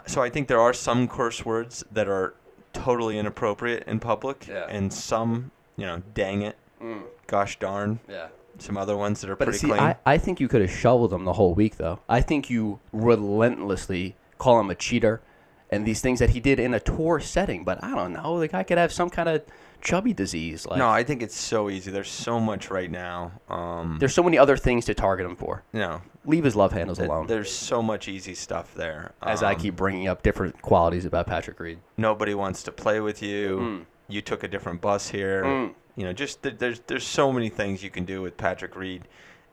[0.06, 2.36] so I think there are some curse words that are
[2.74, 4.66] totally inappropriate in public, Yeah.
[4.70, 8.28] and some you know dang it, Mm, gosh darn, yeah.
[8.58, 9.80] some other ones that are But pretty see, clean.
[9.80, 12.00] I, I think you could have shoveled him the whole week, though.
[12.10, 15.22] I think you relentlessly call him a cheater
[15.70, 17.64] and these things that he did in a tour setting.
[17.64, 18.40] But I don't know.
[18.40, 19.44] The guy could have some kind of
[19.82, 20.66] chubby disease.
[20.66, 21.92] Like, no, I think it's so easy.
[21.92, 23.32] There's so much right now.
[23.50, 25.64] Um, there's so many other things to target him for.
[25.74, 27.28] know, Leave his love handles th- alone.
[27.28, 29.12] there's so much easy stuff there.
[29.24, 31.80] As I Um, keep bringing up different qualities about Patrick Reed.
[31.98, 33.60] nobody wants to play with you.
[33.60, 33.86] Mm.
[34.08, 35.44] You took a different bus here.
[35.44, 35.74] Mm.
[35.96, 39.08] You know, just th- there's there's so many things you can do with Patrick Reed,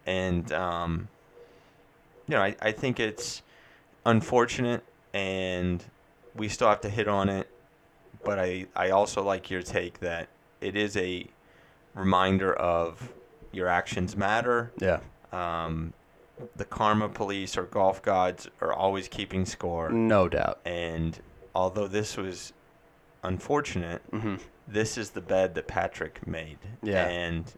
[0.06, 1.08] and um,
[2.26, 3.42] you know, I, I think it's
[4.06, 5.84] unfortunate, and
[6.34, 7.48] we still have to hit on it.
[8.24, 10.28] But I I also like your take that
[10.60, 11.26] it is a
[11.94, 13.12] reminder of
[13.52, 14.72] your actions matter.
[14.78, 15.00] Yeah.
[15.32, 15.92] Um,
[16.56, 19.90] the karma police or golf gods are always keeping score.
[19.90, 20.60] No doubt.
[20.64, 21.18] And
[21.54, 22.52] although this was
[23.22, 24.36] unfortunate, hmm
[24.70, 26.58] this is the bed that Patrick made.
[26.82, 27.06] Yeah.
[27.08, 27.50] And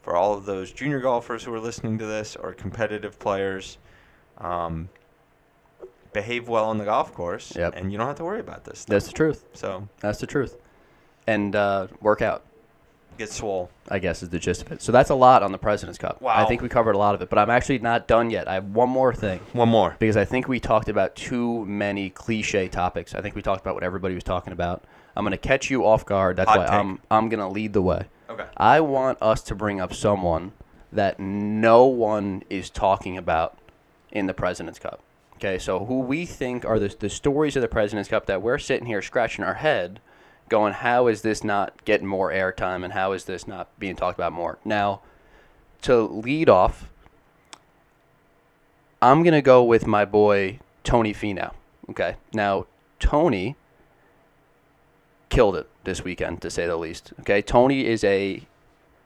[0.00, 3.76] for all of those junior golfers who are listening to this or competitive players,
[4.38, 4.88] um,
[6.12, 7.74] behave well on the golf course, Yep.
[7.76, 8.80] and you don't have to worry about this.
[8.80, 8.90] Stuff.
[8.92, 9.44] That's the truth.
[9.54, 10.56] So That's the truth.
[11.26, 12.42] And uh, work out.
[13.18, 13.70] get swole.
[13.88, 14.82] I guess is the gist of it.
[14.82, 16.20] So that's a lot on the President's Cup.
[16.20, 16.34] Wow.
[16.36, 18.46] I think we covered a lot of it, but I'm actually not done yet.
[18.46, 19.96] I have one more thing One more.
[19.98, 23.14] because I think we talked about too many cliche topics.
[23.14, 24.84] I think we talked about what everybody was talking about.
[25.16, 26.36] I'm going to catch you off guard.
[26.36, 26.74] That's Hot why take.
[26.74, 28.04] I'm I'm going to lead the way.
[28.28, 28.44] Okay.
[28.56, 30.52] I want us to bring up someone
[30.92, 33.56] that no one is talking about
[34.12, 35.00] in the President's Cup.
[35.36, 38.58] Okay, so who we think are the, the stories of the President's Cup that we're
[38.58, 40.00] sitting here scratching our head,
[40.48, 44.18] going, how is this not getting more airtime and how is this not being talked
[44.18, 44.58] about more?
[44.64, 45.02] Now,
[45.82, 46.88] to lead off,
[49.02, 51.52] I'm going to go with my boy Tony Finau.
[51.90, 52.16] Okay.
[52.32, 52.66] Now,
[52.98, 53.56] Tony
[55.28, 57.12] killed it this weekend, to say the least.
[57.20, 57.42] Okay.
[57.42, 58.42] Tony is a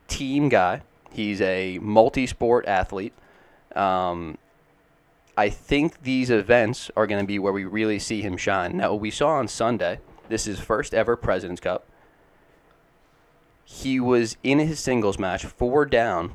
[0.07, 3.15] team guy, he's a multi sport athlete.
[3.75, 4.39] Um,
[5.37, 8.77] I think these events are going to be where we really see him shine.
[8.77, 11.87] Now, we saw on Sunday, this is first ever President's Cup.
[13.65, 16.35] He was in his singles match, four down,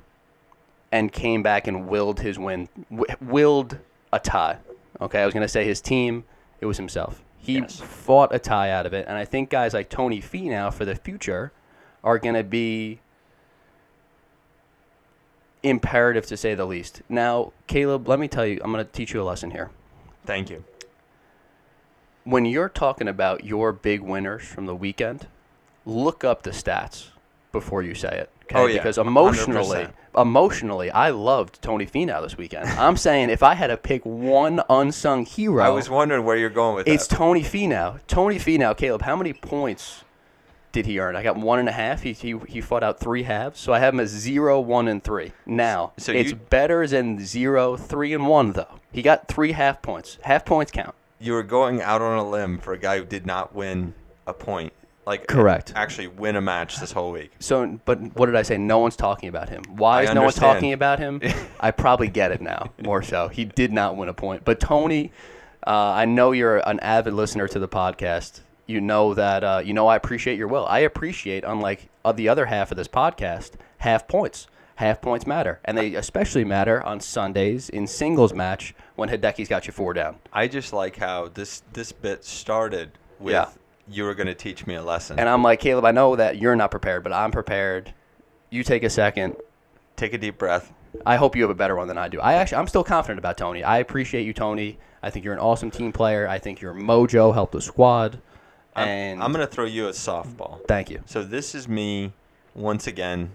[0.91, 3.77] and came back and willed his win, w- willed
[4.13, 4.57] a tie.
[5.01, 6.23] Okay, I was going to say his team,
[6.61, 7.21] it was himself.
[7.37, 7.79] He Yes.
[7.79, 10.95] fought a tie out of it, and I think guys like Tony Finau for the
[10.95, 11.51] future
[12.03, 12.99] are going to be
[15.65, 17.01] imperative to say the least.
[17.09, 19.71] Now, Caleb, let me tell you, I'm going to teach you a lesson here.
[20.25, 20.63] Thank you.
[22.23, 25.27] When you're talking about your big winners from the weekend,
[25.85, 27.09] look up the stats
[27.51, 28.29] before you say it.
[28.43, 28.59] Okay?
[28.59, 28.77] Oh, yeah.
[28.77, 30.21] Because emotionally, 100%.
[30.21, 32.69] emotionally, I loved Tony Finau this weekend.
[32.79, 36.49] I'm saying if I had to pick one unsung hero, I was wondering where you're
[36.49, 37.15] going with it's that.
[37.15, 37.99] Tony Finau.
[38.07, 40.03] Tony Finau, Caleb, how many points
[40.75, 41.15] did he earn?
[41.15, 42.01] I got one and a half.
[42.03, 43.61] He, he, he fought out three halves.
[43.61, 45.31] So I have him as zero, one, and three.
[45.45, 48.79] Now, So it's you- better than zero, three, and one, though.
[48.91, 50.17] He got three half points.
[50.23, 50.93] Half points count.
[51.17, 53.93] you were going out on a limb for a guy who did not win
[54.27, 54.73] a point.
[55.05, 55.71] Like Correct.
[55.77, 57.31] Actually, win a match this whole week.
[57.39, 58.57] So, but what did I say?
[58.57, 59.63] No one's talking about him.
[59.69, 61.21] Why I is no one talking about him?
[61.61, 63.29] I probably get it now, more so.
[63.29, 64.43] He did not win a point.
[64.43, 65.11] But Tony,
[65.65, 68.41] uh, I know you're an avid listener to the podcast.
[68.67, 70.65] You know that uh, you know I appreciate your will.
[70.65, 74.47] I appreciate, unlike uh, the other half of this podcast, half points.
[74.77, 79.67] Half points matter, and they especially matter on Sundays in singles match when Hideki's got
[79.67, 80.17] you four down.
[80.33, 83.47] I just like how this this bit started with Yeah.
[83.89, 85.17] you were going to teach me a lesson.
[85.17, 87.93] And I'm like, Caleb, I know that you're not prepared, but I'm prepared.
[88.49, 89.37] You take a second.
[89.95, 90.73] Take a deep breath.
[91.05, 92.19] I hope you have a better one than I do.
[92.19, 93.63] I actually, I'm still confident about Tony.
[93.63, 94.77] I appreciate you, Tony.
[95.01, 96.27] I think you're an awesome team player.
[96.27, 98.19] I think your mojo helped the squad.
[98.75, 100.65] I'm, And I'm going to throw you a softball.
[100.67, 101.01] thank you.
[101.05, 102.13] So this is me
[102.53, 103.31] once again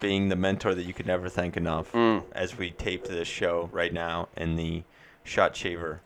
[0.00, 2.24] being the mentor that you could never thank enough Mm.
[2.32, 4.82] as we tape this show right now in the
[5.22, 6.00] Shot Shaver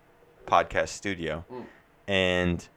[0.47, 1.45] podcast studio.
[1.51, 1.65] Mm.
[2.07, 2.69] And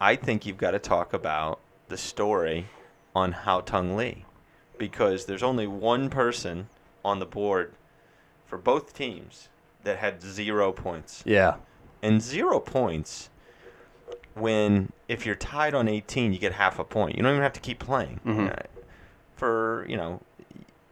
[0.00, 2.66] I think you've got to talk about the story
[3.14, 4.24] on Haotong Li
[4.78, 6.68] because there's only one person
[7.04, 7.74] on the board
[8.46, 9.48] for both teams
[9.84, 11.22] that had zero points.
[11.26, 11.56] Yeah.
[12.02, 13.30] And zero points
[14.34, 17.16] when if you're tied on 18, you get half a point.
[17.16, 18.20] You don't even have to keep playing.
[18.24, 18.52] Mhm.
[18.52, 18.62] Uh,
[19.36, 20.20] For, you know,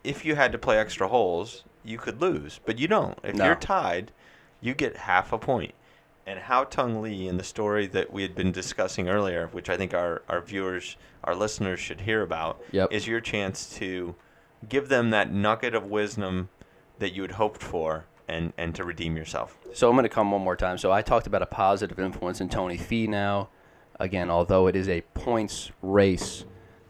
[0.03, 3.17] if you had to play extra holes, you could lose, but you don't.
[3.23, 3.45] If No.
[3.47, 4.11] you're tied,
[4.61, 5.73] you get half a point.
[6.27, 9.95] And Haotong Li in the story that we had been discussing earlier, which I think
[9.95, 12.93] our, our viewers, our listeners should hear about, Yep.
[12.93, 14.17] is your chance to
[14.69, 16.49] give them that nugget of wisdom
[16.99, 19.59] that you had hoped for and, and to redeem yourself.
[19.75, 20.79] So I'm going to come one more time.
[20.79, 23.49] So I talked about a positive influence in Tony Finau.
[23.99, 26.45] Again, although it is a points race,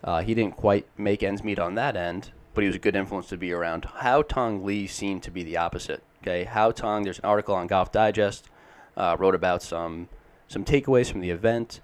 [0.05, 2.95] uh, he didn't quite make ends meet on that end, but he was a good
[2.95, 3.82] influence to be around.
[3.82, 6.03] Haotong Li seemed to be the opposite.
[6.22, 8.49] Okay, Haotong, there's an article on Golf Digest,
[8.97, 10.09] uh, wrote about some
[10.47, 11.80] some takeaways from the event,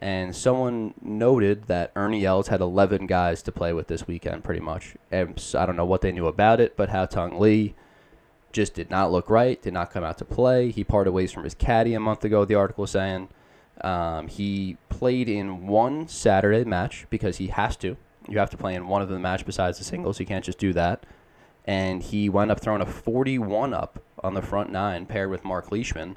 [0.00, 4.60] and someone noted that Ernie Els had 11 guys to play with this weekend, pretty
[4.60, 4.94] much.
[5.10, 7.74] And I don't know what they knew about it, but Haotong Li
[8.54, 10.70] just did not look right, did not come out to play.
[10.70, 13.28] He parted ways from his caddy a month ago, the article saying.
[13.80, 17.96] Um, he played in one Saturday match because he has to.
[18.28, 20.20] You have to play in one of the match besides the singles.
[20.20, 21.04] You can't just do that.
[21.66, 25.72] And he wound up throwing a 41 up on the front nine paired with Mark
[25.72, 26.16] Leishman.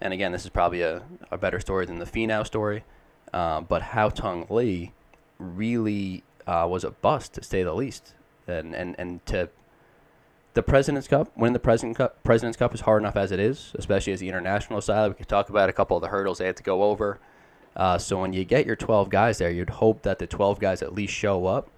[0.00, 2.84] And again, this is probably a, a better story than the Finau story.
[3.32, 4.92] Uh, but Haotong Li
[5.38, 8.14] really uh, was a bust, to say the least.
[8.46, 9.48] And, and, and to
[10.54, 13.72] the President's Cup, winning the President Cup, President's Cup is hard enough as it is,
[13.76, 15.08] especially as the international side.
[15.08, 17.18] We could talk about a couple of the hurdles they had to go over.
[17.76, 20.82] Uh, so when you get your 12 guys there, you'd hope that the 12 guys
[20.82, 21.68] at least show up.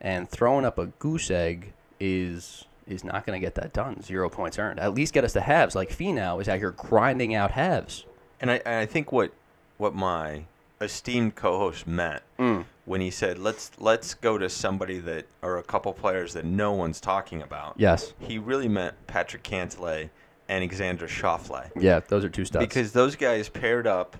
[0.00, 4.00] And throwing up a goose egg is is not going to get that done.
[4.00, 4.78] Zero points earned.
[4.78, 5.74] At least get us to halves.
[5.74, 8.04] Like Finau is out here grinding out halves.
[8.40, 9.32] And I, I think what
[9.78, 10.44] what my
[10.80, 12.64] esteemed co-host meant Mm.
[12.84, 16.72] when he said let's let's go to somebody that or a couple players that no
[16.72, 17.74] one's talking about.
[17.78, 18.12] Yes.
[18.18, 20.10] He really meant Patrick Cantlay
[20.48, 21.70] and Alexander Schauffele.
[21.74, 22.64] Yeah, those are two studs.
[22.64, 24.16] Because those guys paired up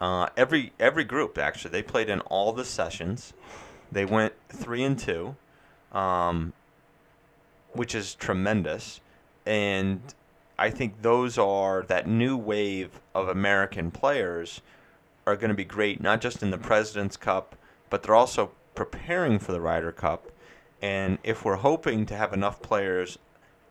[0.00, 1.70] uh, every every group actually.
[1.72, 3.34] They played in all the sessions.
[3.92, 5.36] They went three and two,
[5.92, 6.54] um,
[7.72, 9.00] which is tremendous.
[9.44, 10.00] And
[10.58, 14.60] I think those are that new wave of American players
[15.30, 17.56] are going to be great, not just in the President's Cup,
[17.88, 20.30] but they're also preparing for the Ryder Cup.
[20.82, 23.18] And if we're hoping to have enough players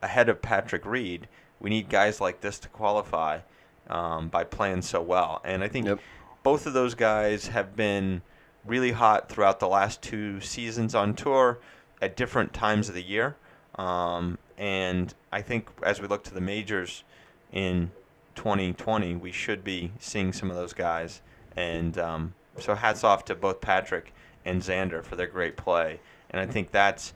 [0.02, 1.28] ahead of Patrick Reed,
[1.60, 3.40] we need guys like this to qualify.
[3.88, 5.40] um, by playing so well.
[5.44, 5.98] And I think Yep.
[6.44, 8.22] both of those guys have been
[8.64, 11.58] really hot throughout the last two seasons on tour
[12.00, 13.34] at different times of the year.
[13.74, 17.02] Um, and I think as we look to the majors
[17.50, 17.90] in
[18.36, 21.20] 2020, we should be seeing some of those guys.
[21.56, 24.12] And um, so hats off to both Patrick
[24.44, 26.00] and Xander for their great play.
[26.30, 27.12] And I think that's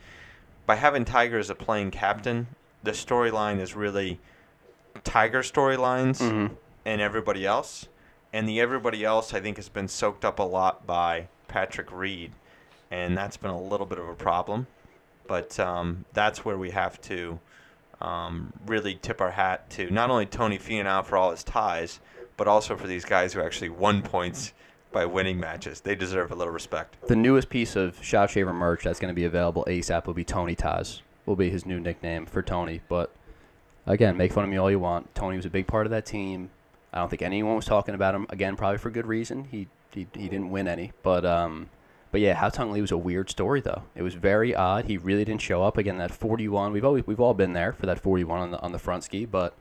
[0.66, 2.46] by having Tiger as a playing captain,
[2.82, 4.20] the storyline is really
[5.04, 6.56] Tiger storylines Mhm.
[6.84, 7.88] and everybody else.
[8.32, 12.32] And the everybody else, I think, has been soaked up a lot by Patrick Reed.
[12.90, 14.66] And that's been a little bit of a problem.
[15.26, 17.38] But um, that's where we have to
[18.00, 22.00] um, really tip our hat to not only Tony Finau for all his ties,
[22.36, 24.52] but also for these guys who actually won points
[24.92, 25.80] by winning matches.
[25.80, 26.96] They deserve a little respect.
[27.08, 30.24] The newest piece of Shot Shaver merch that's going to be available ASAP will be
[30.24, 31.00] Tony Taz.
[31.26, 32.80] Will be his new nickname for Tony.
[32.88, 33.14] But
[33.86, 35.14] again, make fun of me all you want.
[35.14, 36.50] Tony was a big part of that team.
[36.92, 38.26] I don't think anyone was talking about him.
[38.30, 39.44] Again, probably for good reason.
[39.44, 40.92] He he, he didn't win any.
[41.02, 41.70] But um,
[42.12, 43.82] but yeah, Haotong Li was a weird story though.
[43.96, 44.84] It was very odd.
[44.84, 45.98] He really didn't show up again.
[45.98, 46.72] That 41.
[46.72, 49.24] We've always we've all been there for that 41 on the on the front ski,
[49.24, 49.56] but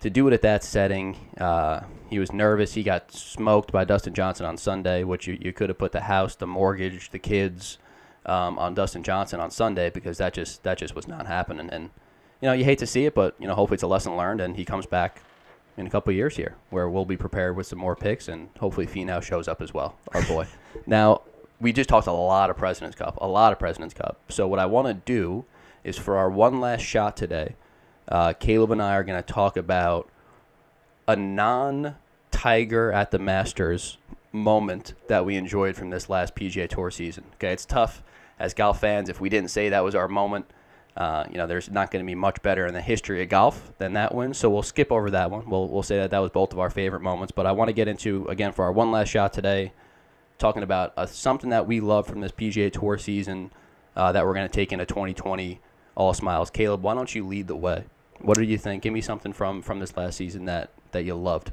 [0.00, 2.74] to do it at that setting, uh, he was nervous.
[2.74, 6.00] He got smoked by Dustin Johnson on Sunday, which you, you could have put the
[6.02, 7.78] house, the mortgage, the kids
[8.26, 11.68] um, on Dustin Johnson on Sunday because that just that just was not happening.
[11.70, 11.90] And
[12.40, 14.40] you know you hate to see it, but you know hopefully it's a lesson learned,
[14.40, 15.22] and he comes back
[15.76, 18.48] in a couple of years here where we'll be prepared with some more picks, and
[18.58, 20.46] hopefully Finau shows up as well, our boy.
[20.86, 21.22] now
[21.60, 24.18] we just talked a lot of Presidents Cup, a lot of Presidents Cup.
[24.28, 25.44] So what I want to do
[25.84, 27.54] is for our one last shot today.
[28.10, 30.08] Uh, Caleb and I are going to talk about
[31.06, 31.96] a non
[32.30, 33.98] Tiger at the Masters
[34.32, 37.24] moment that we enjoyed from this last PGA Tour season.
[37.34, 38.02] Okay, it's tough
[38.38, 40.46] as golf fans if we didn't say that was our moment.
[40.96, 43.72] Uh, you know, there's not going to be much better in the history of golf
[43.78, 44.34] than that one.
[44.34, 45.48] so we'll skip over that one.
[45.48, 47.32] We'll we'll say that that was both of our favorite moments.
[47.32, 49.72] But I want to get into again for our one last shot today,
[50.38, 53.52] talking about uh, something that we love from this PGA Tour season
[53.94, 55.60] uh, that we're going to take into 2020.
[55.94, 56.50] All smiles.
[56.50, 57.84] Caleb, why don't you lead the way?
[58.22, 58.82] What do you think?
[58.82, 61.52] Give me something from from this last season that that you loved.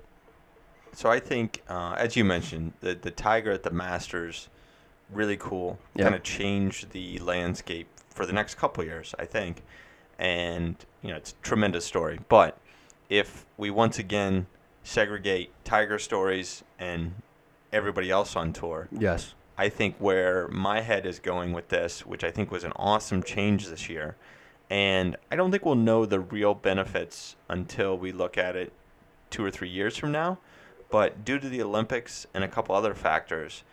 [0.93, 4.49] So I think, uh, as you mentioned, the the Tiger at the Masters,
[5.11, 5.79] really cool.
[5.95, 6.03] Yeah.
[6.03, 9.63] Kind of changed the landscape for the next couple years, I think.
[10.19, 12.19] And you know, it's a tremendous story.
[12.27, 12.57] But
[13.09, 14.47] if we once again
[14.83, 17.13] segregate Tiger stories and
[17.71, 19.33] everybody else on tour, Yes.
[19.57, 23.23] I think where my head is going with this, which I think was an awesome
[23.23, 24.15] change this year,
[24.69, 28.73] and I don't think we'll know the real benefits until we look at it
[29.29, 30.39] two or three years from now.
[30.89, 33.63] But due to the Olympics and a couple other factors,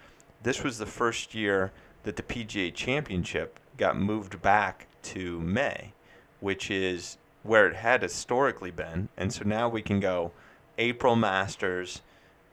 [0.43, 1.73] this was the first year
[2.03, 5.93] that the PGA Championship got moved back to May,
[6.41, 9.09] which is where it had historically been.
[9.17, 10.33] And so now we can go
[10.79, 12.03] April Masters,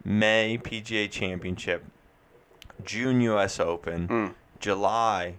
[0.04, 1.84] May PGA Championship,
[2.84, 3.60] June U.S.
[3.60, 4.34] Open, Mm.
[4.60, 5.36] July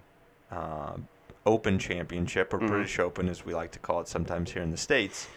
[0.51, 0.95] uh,
[1.45, 2.67] Open Championship, or Mhm.
[2.67, 5.27] British Open as we like to call it sometimes here in the States.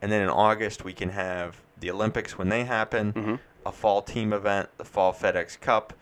[0.00, 3.38] And then in August, we can have the Olympics when they happen, Mhm.
[3.64, 5.92] a fall team event, the Fall FedEx Cup.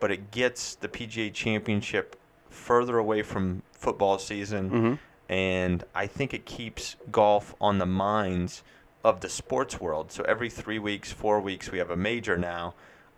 [0.00, 2.16] But it gets the PGA Championship
[2.48, 4.98] further away from football season Mhm.
[5.28, 8.62] and I think it keeps golf on the minds
[9.04, 10.12] of the sports world.
[10.12, 12.74] So every three weeks, four weeks, we have a major now.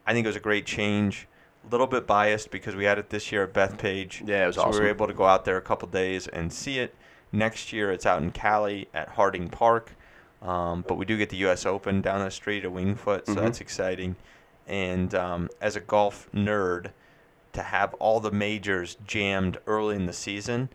[0.06, 1.26] I think it was a great change.
[1.66, 4.26] A little bit biased because we had it this year at Bethpage.
[4.26, 6.52] Yeah, it was so we were able to go out there a couple days and
[6.52, 6.94] see it.
[7.32, 9.92] Next year, it's out in Cali at Harding Park.
[10.42, 11.64] Um, but we do get the U.S.
[11.64, 13.36] Open down the street at Winged Foot, so Mhm.
[13.36, 14.16] that's exciting.
[14.66, 16.90] And um, as a golf nerd,
[17.54, 20.68] to have all the majors jammed early in the season,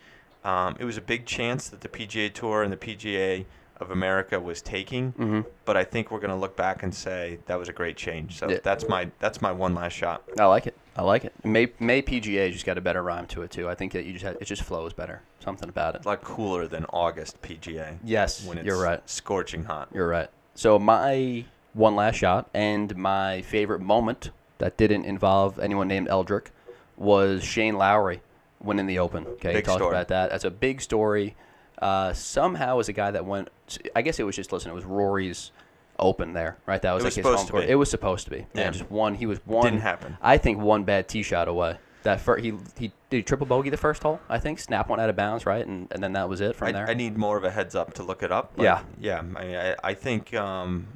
[0.44, 3.46] um, it was a big chance that the PGA Tour and the PGA
[3.80, 5.14] of America was taking.
[5.14, 5.46] Mhm.
[5.66, 8.38] But I think we're going to look back and say that was a great change.
[8.38, 8.58] So Yeah.
[8.64, 10.24] that's my that's my one last shot.
[10.40, 10.76] I like it.
[10.98, 11.34] I like it.
[11.46, 13.70] May May PGA just got a better rhyme to it too.
[13.70, 15.22] I think that you just had, it just flows better.
[15.40, 16.00] Something about it.
[16.00, 19.02] It's a lot cooler than August PGA Yes, when it's you're right.
[19.10, 19.88] scorching hot.
[19.94, 20.30] You're right.
[20.56, 26.52] So my one last shot and my favorite moment that didn't involve anyone named Eldrick
[26.98, 28.22] was Shane Lowry
[28.62, 29.26] winning the Open.
[29.26, 29.96] Okay, Big he talked story.
[29.96, 30.32] about that.
[30.32, 31.36] That's a big story.
[31.80, 33.50] Uh, somehow, was a guy that went,
[33.96, 34.70] I guess it was just listen.
[34.72, 35.52] It was Rory's
[35.98, 36.82] Open there, right?
[36.82, 37.72] That was It like was his supposed home to be.
[37.72, 38.46] It was supposed to be.
[38.54, 39.16] Yeah, just one.
[39.16, 39.64] He was one.
[39.66, 40.18] Didn't happen.
[40.22, 41.78] I think one bad tee shot away.
[42.04, 44.22] That first, he he did he triple bogey the first hole.
[44.30, 45.66] I think snap one out of bounds, right?
[45.68, 46.88] And and then that was it from I, there.
[46.90, 48.54] I need more of a heads up to look it up.
[48.56, 48.82] but Yeah.
[49.02, 49.24] yeah.
[49.36, 50.88] I, I, I think um,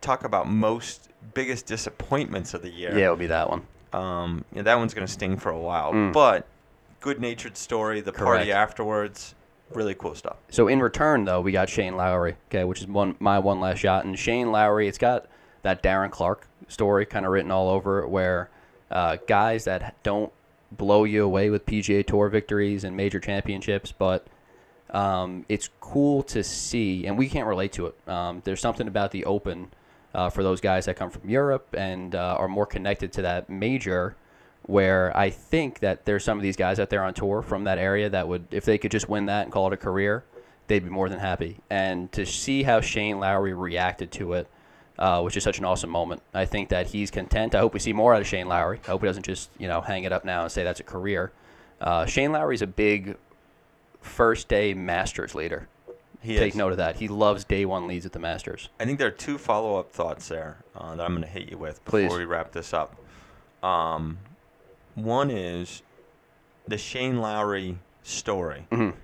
[0.00, 2.96] talk about most biggest disappointments of the year.
[2.96, 3.66] yeah, it would be that one.
[3.92, 6.12] Um, yeah, that one's gonna sting for a while, Mm.
[6.12, 6.46] but
[7.00, 8.00] good-natured story.
[8.00, 8.24] The Correct.
[8.36, 9.34] party afterwards,
[9.76, 10.36] really cool stuff.
[10.50, 13.78] So in return, though, we got Shane Lowry, okay, which is one my one last
[13.78, 14.04] shot.
[14.04, 15.26] And Shane Lowry, it's got
[15.62, 18.50] that Darren Clarke story kind of written all over it, where
[18.90, 20.32] uh, guys that don't
[20.70, 24.26] blow you away with PGA Tour victories and major championships, but
[24.90, 28.08] um, it's cool to see, and we can't relate to it.
[28.08, 29.68] Um, there's something about the Open
[30.14, 33.48] uh, for those guys that come from Europe and uh, are more connected to that
[33.48, 34.16] major.
[34.66, 37.78] Where I think that there's some of these guys out there on tour from that
[37.78, 40.24] area that would, if they could just win that and call it a career,
[40.68, 41.58] they'd be more than happy.
[41.68, 44.46] And to see how Shane Lowry reacted to it,
[44.98, 46.22] uh, which is such an awesome moment.
[46.32, 47.54] I think that he's content.
[47.54, 48.80] I hope we see more out of Shane Lowry.
[48.84, 50.84] I hope he doesn't just you know hang it up now and say that's a
[50.84, 51.32] career.
[51.80, 53.16] Uh, Shane Lowry's a big
[54.00, 55.68] first day Masters leader.
[56.20, 56.56] He Take is.
[56.56, 56.96] note of that.
[56.96, 58.68] He loves day one leads at the Masters.
[58.78, 61.50] I think there are two follow up thoughts there uh, that I'm going to hit
[61.50, 62.04] you with Please.
[62.04, 62.94] before we wrap this up.
[63.64, 64.18] Um,
[64.94, 65.82] one is
[66.66, 68.66] the Shane Lowry story.
[68.70, 68.94] Mhm.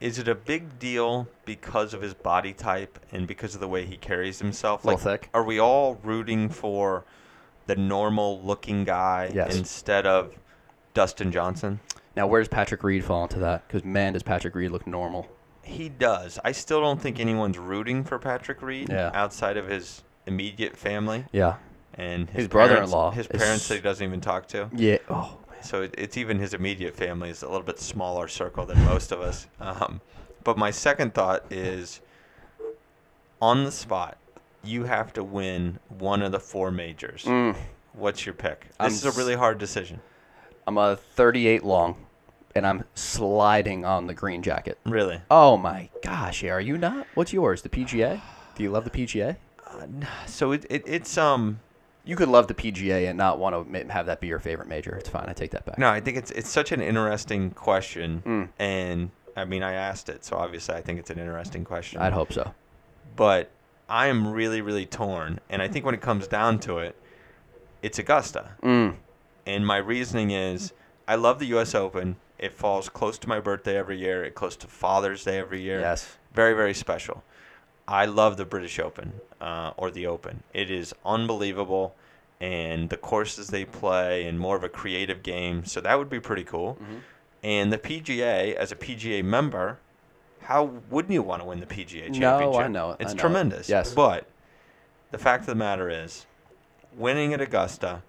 [0.00, 3.84] Is it a big deal because of his body type and because of the way
[3.84, 4.84] he carries himself?
[4.84, 5.28] Little thick.
[5.34, 7.04] Are we all rooting for
[7.66, 9.54] the normal looking guy Yes.
[9.56, 10.34] instead of
[10.94, 11.80] Dustin Johnson?
[12.16, 13.66] Now, where does Patrick Reed fall into that?
[13.68, 15.28] Because man, does Patrick Reed look normal?
[15.62, 16.38] He does.
[16.44, 19.10] I still don't think anyone's rooting for Patrick Reed Yeah.
[19.14, 21.56] outside of his immediate family Yeah.
[21.94, 24.68] And His parents- brother-in-law his is- parents that he doesn't even talk to.
[24.74, 24.98] Yeah.
[25.08, 25.36] Oh.
[25.62, 29.12] So it, it's even his immediate family is a little bit smaller circle than most
[29.12, 29.46] of us.
[29.60, 30.00] Um,
[30.42, 32.00] but my second thought is,
[33.42, 34.16] on the spot,
[34.64, 37.24] you have to win one of the four majors.
[37.24, 37.56] Mm.
[37.92, 38.60] What's your pick?
[38.68, 40.00] This I'm is a really hard decision.
[40.66, 41.96] I'm a 38 long,
[42.54, 44.78] and I'm sliding on the green jacket.
[44.86, 45.20] Really.
[45.30, 47.06] Oh my gosh, are you not?
[47.14, 47.62] What's yours?
[47.62, 48.20] The PGA?
[48.54, 49.36] Do you love the PGA?
[49.66, 49.86] Uh,
[50.26, 51.60] so it, it it's um
[52.04, 54.94] You could love the PGA and not want to have that be your favorite major.
[54.96, 55.26] It's fine.
[55.28, 55.78] I take that back.
[55.78, 58.48] no, I think it's it's such an interesting question, Mm.
[58.58, 62.00] and I mean I asked it, so obviously I think it's an interesting question.
[62.00, 62.54] I'd hope so.
[63.16, 63.50] but
[63.88, 66.96] I am really really torn, and I think when it comes down to it,
[67.82, 68.52] it's Augusta.
[68.62, 68.94] Mm.
[69.46, 70.72] And my reasoning is
[71.08, 72.16] I love the US Open.
[72.38, 75.80] It falls close to my birthday every year, it close to Father's Day every year.
[75.80, 76.16] Yes.
[76.32, 77.22] Very, very special.
[77.90, 80.44] I love the British Open uh, or the Open.
[80.54, 81.94] It is unbelievable
[82.40, 85.64] and the courses they play and more of a creative game.
[85.64, 86.78] So that would be pretty cool.
[86.80, 87.00] Mhm.
[87.42, 89.78] And the PGA, as a PGA member,
[90.42, 92.20] how wouldn't you want to win the PGA championship?
[92.20, 92.98] No, I know it.
[93.00, 93.20] It's know it.
[93.20, 93.68] tremendous.
[93.68, 93.92] Yes.
[93.92, 94.26] But
[95.10, 96.26] the fact of the matter is,
[96.96, 98.02] winning at Augusta,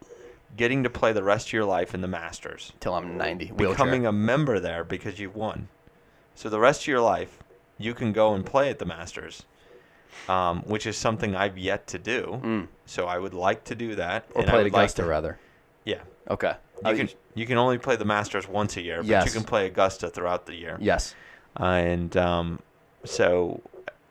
[0.56, 3.48] getting to play the rest of your life in the Masters, Till I'm 90.
[3.48, 3.70] Wheelchair.
[3.74, 5.70] becoming a member there because you've won.
[6.36, 7.40] So the rest of your life,
[7.78, 9.44] you can go and play at the Masters,
[10.30, 12.40] um, which is something I've yet to do.
[12.44, 12.68] Mm.
[12.86, 14.26] So I would like to do that.
[14.34, 15.40] Or and play at would like Augusta, to- rather.
[15.86, 16.02] Yeah.
[16.30, 16.54] Okay.
[16.84, 19.26] You Uh, can you can only play the Masters once a year, but Yes.
[19.26, 20.78] you can play Augusta throughout the year.
[20.80, 21.16] Yes.
[21.56, 22.60] And um,
[23.06, 23.62] so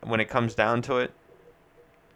[0.02, 1.12] when it comes down to it,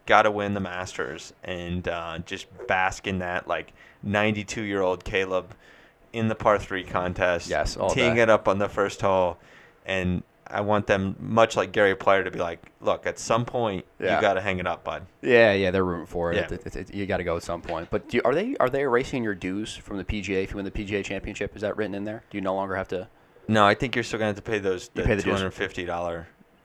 [0.07, 3.73] got to win the Masters and uh, just bask in that like
[4.03, 5.55] 92 year old Caleb
[6.13, 7.49] in the par three contest.
[7.49, 8.23] Yes, all teeing day.
[8.23, 9.39] it up on the first hole,
[9.87, 13.85] and I want them much like Gary Player to be like, look, at some point
[13.99, 14.17] Yeah.
[14.17, 15.07] you got to hang it up, bud.
[15.23, 16.37] Yeah, yeah, they're rooting for it.
[16.37, 16.55] Yeah.
[16.57, 17.89] It- it- it- you got to go at some point.
[17.91, 20.57] But do you, are they are they erasing your dues from the PGA if you
[20.57, 21.57] win the PGA championship?
[21.57, 22.23] Is that written in there?
[22.31, 23.09] Do you no longer have to?
[23.49, 25.41] No, I think you're still gonna have to pay those the pay the two dues.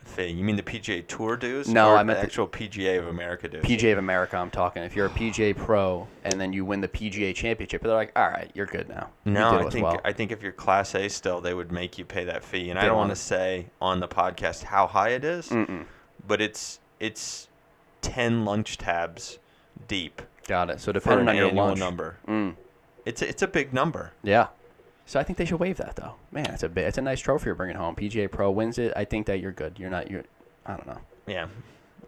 [0.09, 0.37] Hundred fifty dollar fee.
[0.37, 1.67] You mean the PGA Tour dues?
[1.67, 3.63] No, or I meant the the- actual PGA of America dues.
[3.63, 4.83] PGA of America, I'm talking.
[4.83, 8.27] If you're a PGA pro and then you win the PGA championship, they're like, all
[8.29, 9.09] right, you're good now.
[9.25, 9.99] No, I think well.
[10.03, 12.69] I think if you're Class A still, they would make you pay that fee.
[12.69, 15.51] And I don't want to say on the podcast how high it is,
[16.27, 17.47] but it's it's
[18.01, 19.39] ten lunch tabs
[19.87, 20.79] deep Got it.
[20.79, 21.77] So depending on your lunch.
[21.77, 22.17] number.
[22.27, 22.55] Mm.
[23.05, 24.13] It's a, it's a big number.
[24.23, 24.47] Yeah.
[25.09, 26.13] So I think they should waive that though.
[26.31, 27.95] Man, it's a bi- it's a nice trophy you're bringing home.
[27.95, 28.93] PGA Pro wins it.
[28.95, 29.79] I think that you're good.
[29.79, 30.11] You're not.
[30.11, 30.23] You're.
[30.67, 30.99] I don't know.
[31.25, 31.47] Yeah,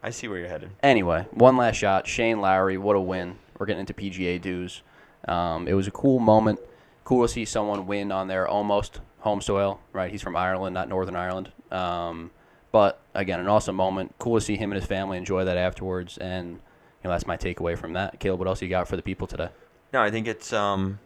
[0.04, 0.70] I see where you're headed.
[0.84, 2.06] Anyway, one last shot.
[2.06, 3.39] Shane Lowry, what a win.
[3.58, 4.84] We're getting into PGA dues.
[5.28, 6.60] Um, it was a cool moment.
[7.04, 10.12] Cool to see someone win on their almost home soil, right?
[10.12, 11.52] He's from Ireland, not Northern Ireland.
[11.72, 12.30] Um,
[12.72, 14.14] but again, an awesome moment.
[14.20, 16.20] Cool to see him and his family enjoy that afterwards.
[16.20, 16.58] And you
[17.06, 18.20] know, that's my takeaway from that.
[18.20, 19.49] Caleb, what else you got for the people today?
[19.91, 20.99] No, I think it's um,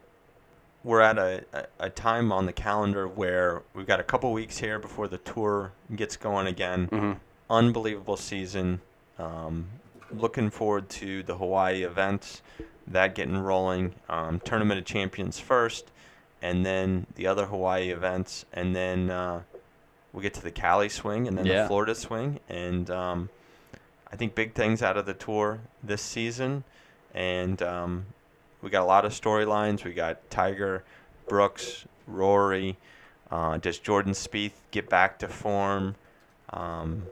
[0.85, 1.43] we're at a,
[1.79, 5.71] a, time on the calendar where we've got a couple weeks here before the tour
[5.95, 6.87] gets going again.
[6.87, 7.13] Mm-hmm.
[7.49, 8.81] Unbelievable season.
[9.17, 9.65] Um,
[10.11, 12.43] looking forward to the Hawaii events,
[12.85, 13.95] that getting rolling.
[14.07, 15.89] Um, Tournament of Champions first,
[16.39, 19.41] and then the other Hawaii events, and then uh,
[20.13, 21.63] we get to the Cali swing, and then Yeah.
[21.63, 23.29] the Florida swing, and um,
[24.11, 26.63] I think big things out of the tour this season,
[27.11, 28.05] and um,
[28.65, 29.83] we got a lot of storylines.
[29.85, 30.83] We got Tiger,
[31.29, 32.75] Brooks, Rory,
[33.31, 35.95] Uh, does Jordan Spieth get back to form?
[36.51, 37.03] Um,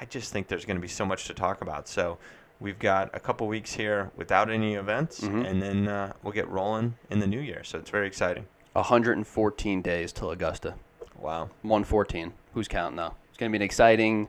[0.00, 1.86] I just think there's going to be so much to talk about.
[1.88, 2.18] So
[2.60, 5.46] we've got a couple weeks here without any events, Mhm.
[5.48, 7.62] and then uh, we'll get rolling in the new year.
[7.64, 8.46] So it's very exciting.
[8.74, 10.74] 114 days till Augusta.
[11.18, 11.50] Wow.
[11.62, 12.32] 114.
[12.54, 13.14] Who's counting though?
[13.28, 14.28] It's going to be an exciting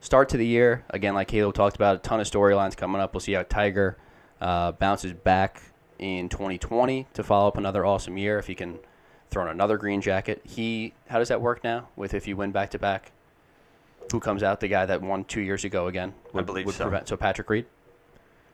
[0.00, 0.84] start to the year.
[0.90, 3.12] Again, like Caleb talked about, a ton of storylines coming up.
[3.14, 3.96] We'll see how Tiger
[4.40, 5.62] uh, bounces back
[6.02, 8.38] in 2020 to follow up another awesome year.
[8.38, 8.78] If he can
[9.30, 11.88] throw in another green jacket, he how does that work now?
[11.94, 13.12] With if you win back to back,
[14.10, 14.58] who comes out?
[14.60, 16.12] The guy that won two years ago again.
[16.34, 16.84] I believe so.
[16.84, 17.66] Prevent, so Patrick Reed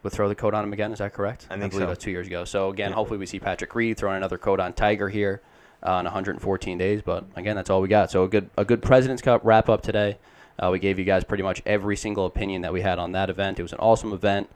[0.03, 0.93] would throw the coat on him again.
[0.93, 1.47] Is that correct?
[1.51, 1.87] I think believe so.
[1.87, 2.45] that's two years ago.
[2.45, 2.97] So again, Yeah.
[2.97, 5.41] hopefully we see Patrick Reed throwing another coat on Tiger here
[5.83, 7.01] uh, in 114 days.
[7.03, 8.11] But again, that's all we got.
[8.11, 10.19] So a good a good Presidents Cup wrap up today.
[10.61, 13.31] Uh, we gave you guys pretty much every single opinion that we had on that
[13.31, 13.59] event.
[13.59, 14.51] It was an awesome event.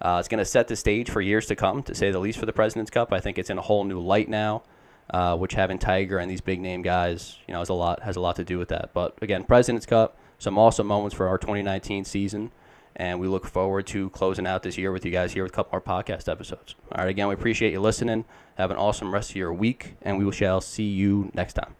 [0.00, 2.38] Uh, it's going to set the stage for years to come, to say the least,
[2.38, 3.12] for the Presidents Cup.
[3.12, 4.62] I think it's in a whole new light now,
[5.10, 8.16] uh, which having Tiger and these big name guys, you know, has a lot has
[8.16, 8.90] a lot to do with that.
[8.94, 12.50] But again, Presidents Cup, some awesome moments for our 2019 season,
[12.96, 15.54] and we look forward to closing out this year with you guys here with a
[15.54, 16.74] couple more podcast episodes.
[16.92, 18.24] All right, again, we appreciate you listening.
[18.56, 21.79] Have an awesome rest of your week, and we shall see you next time.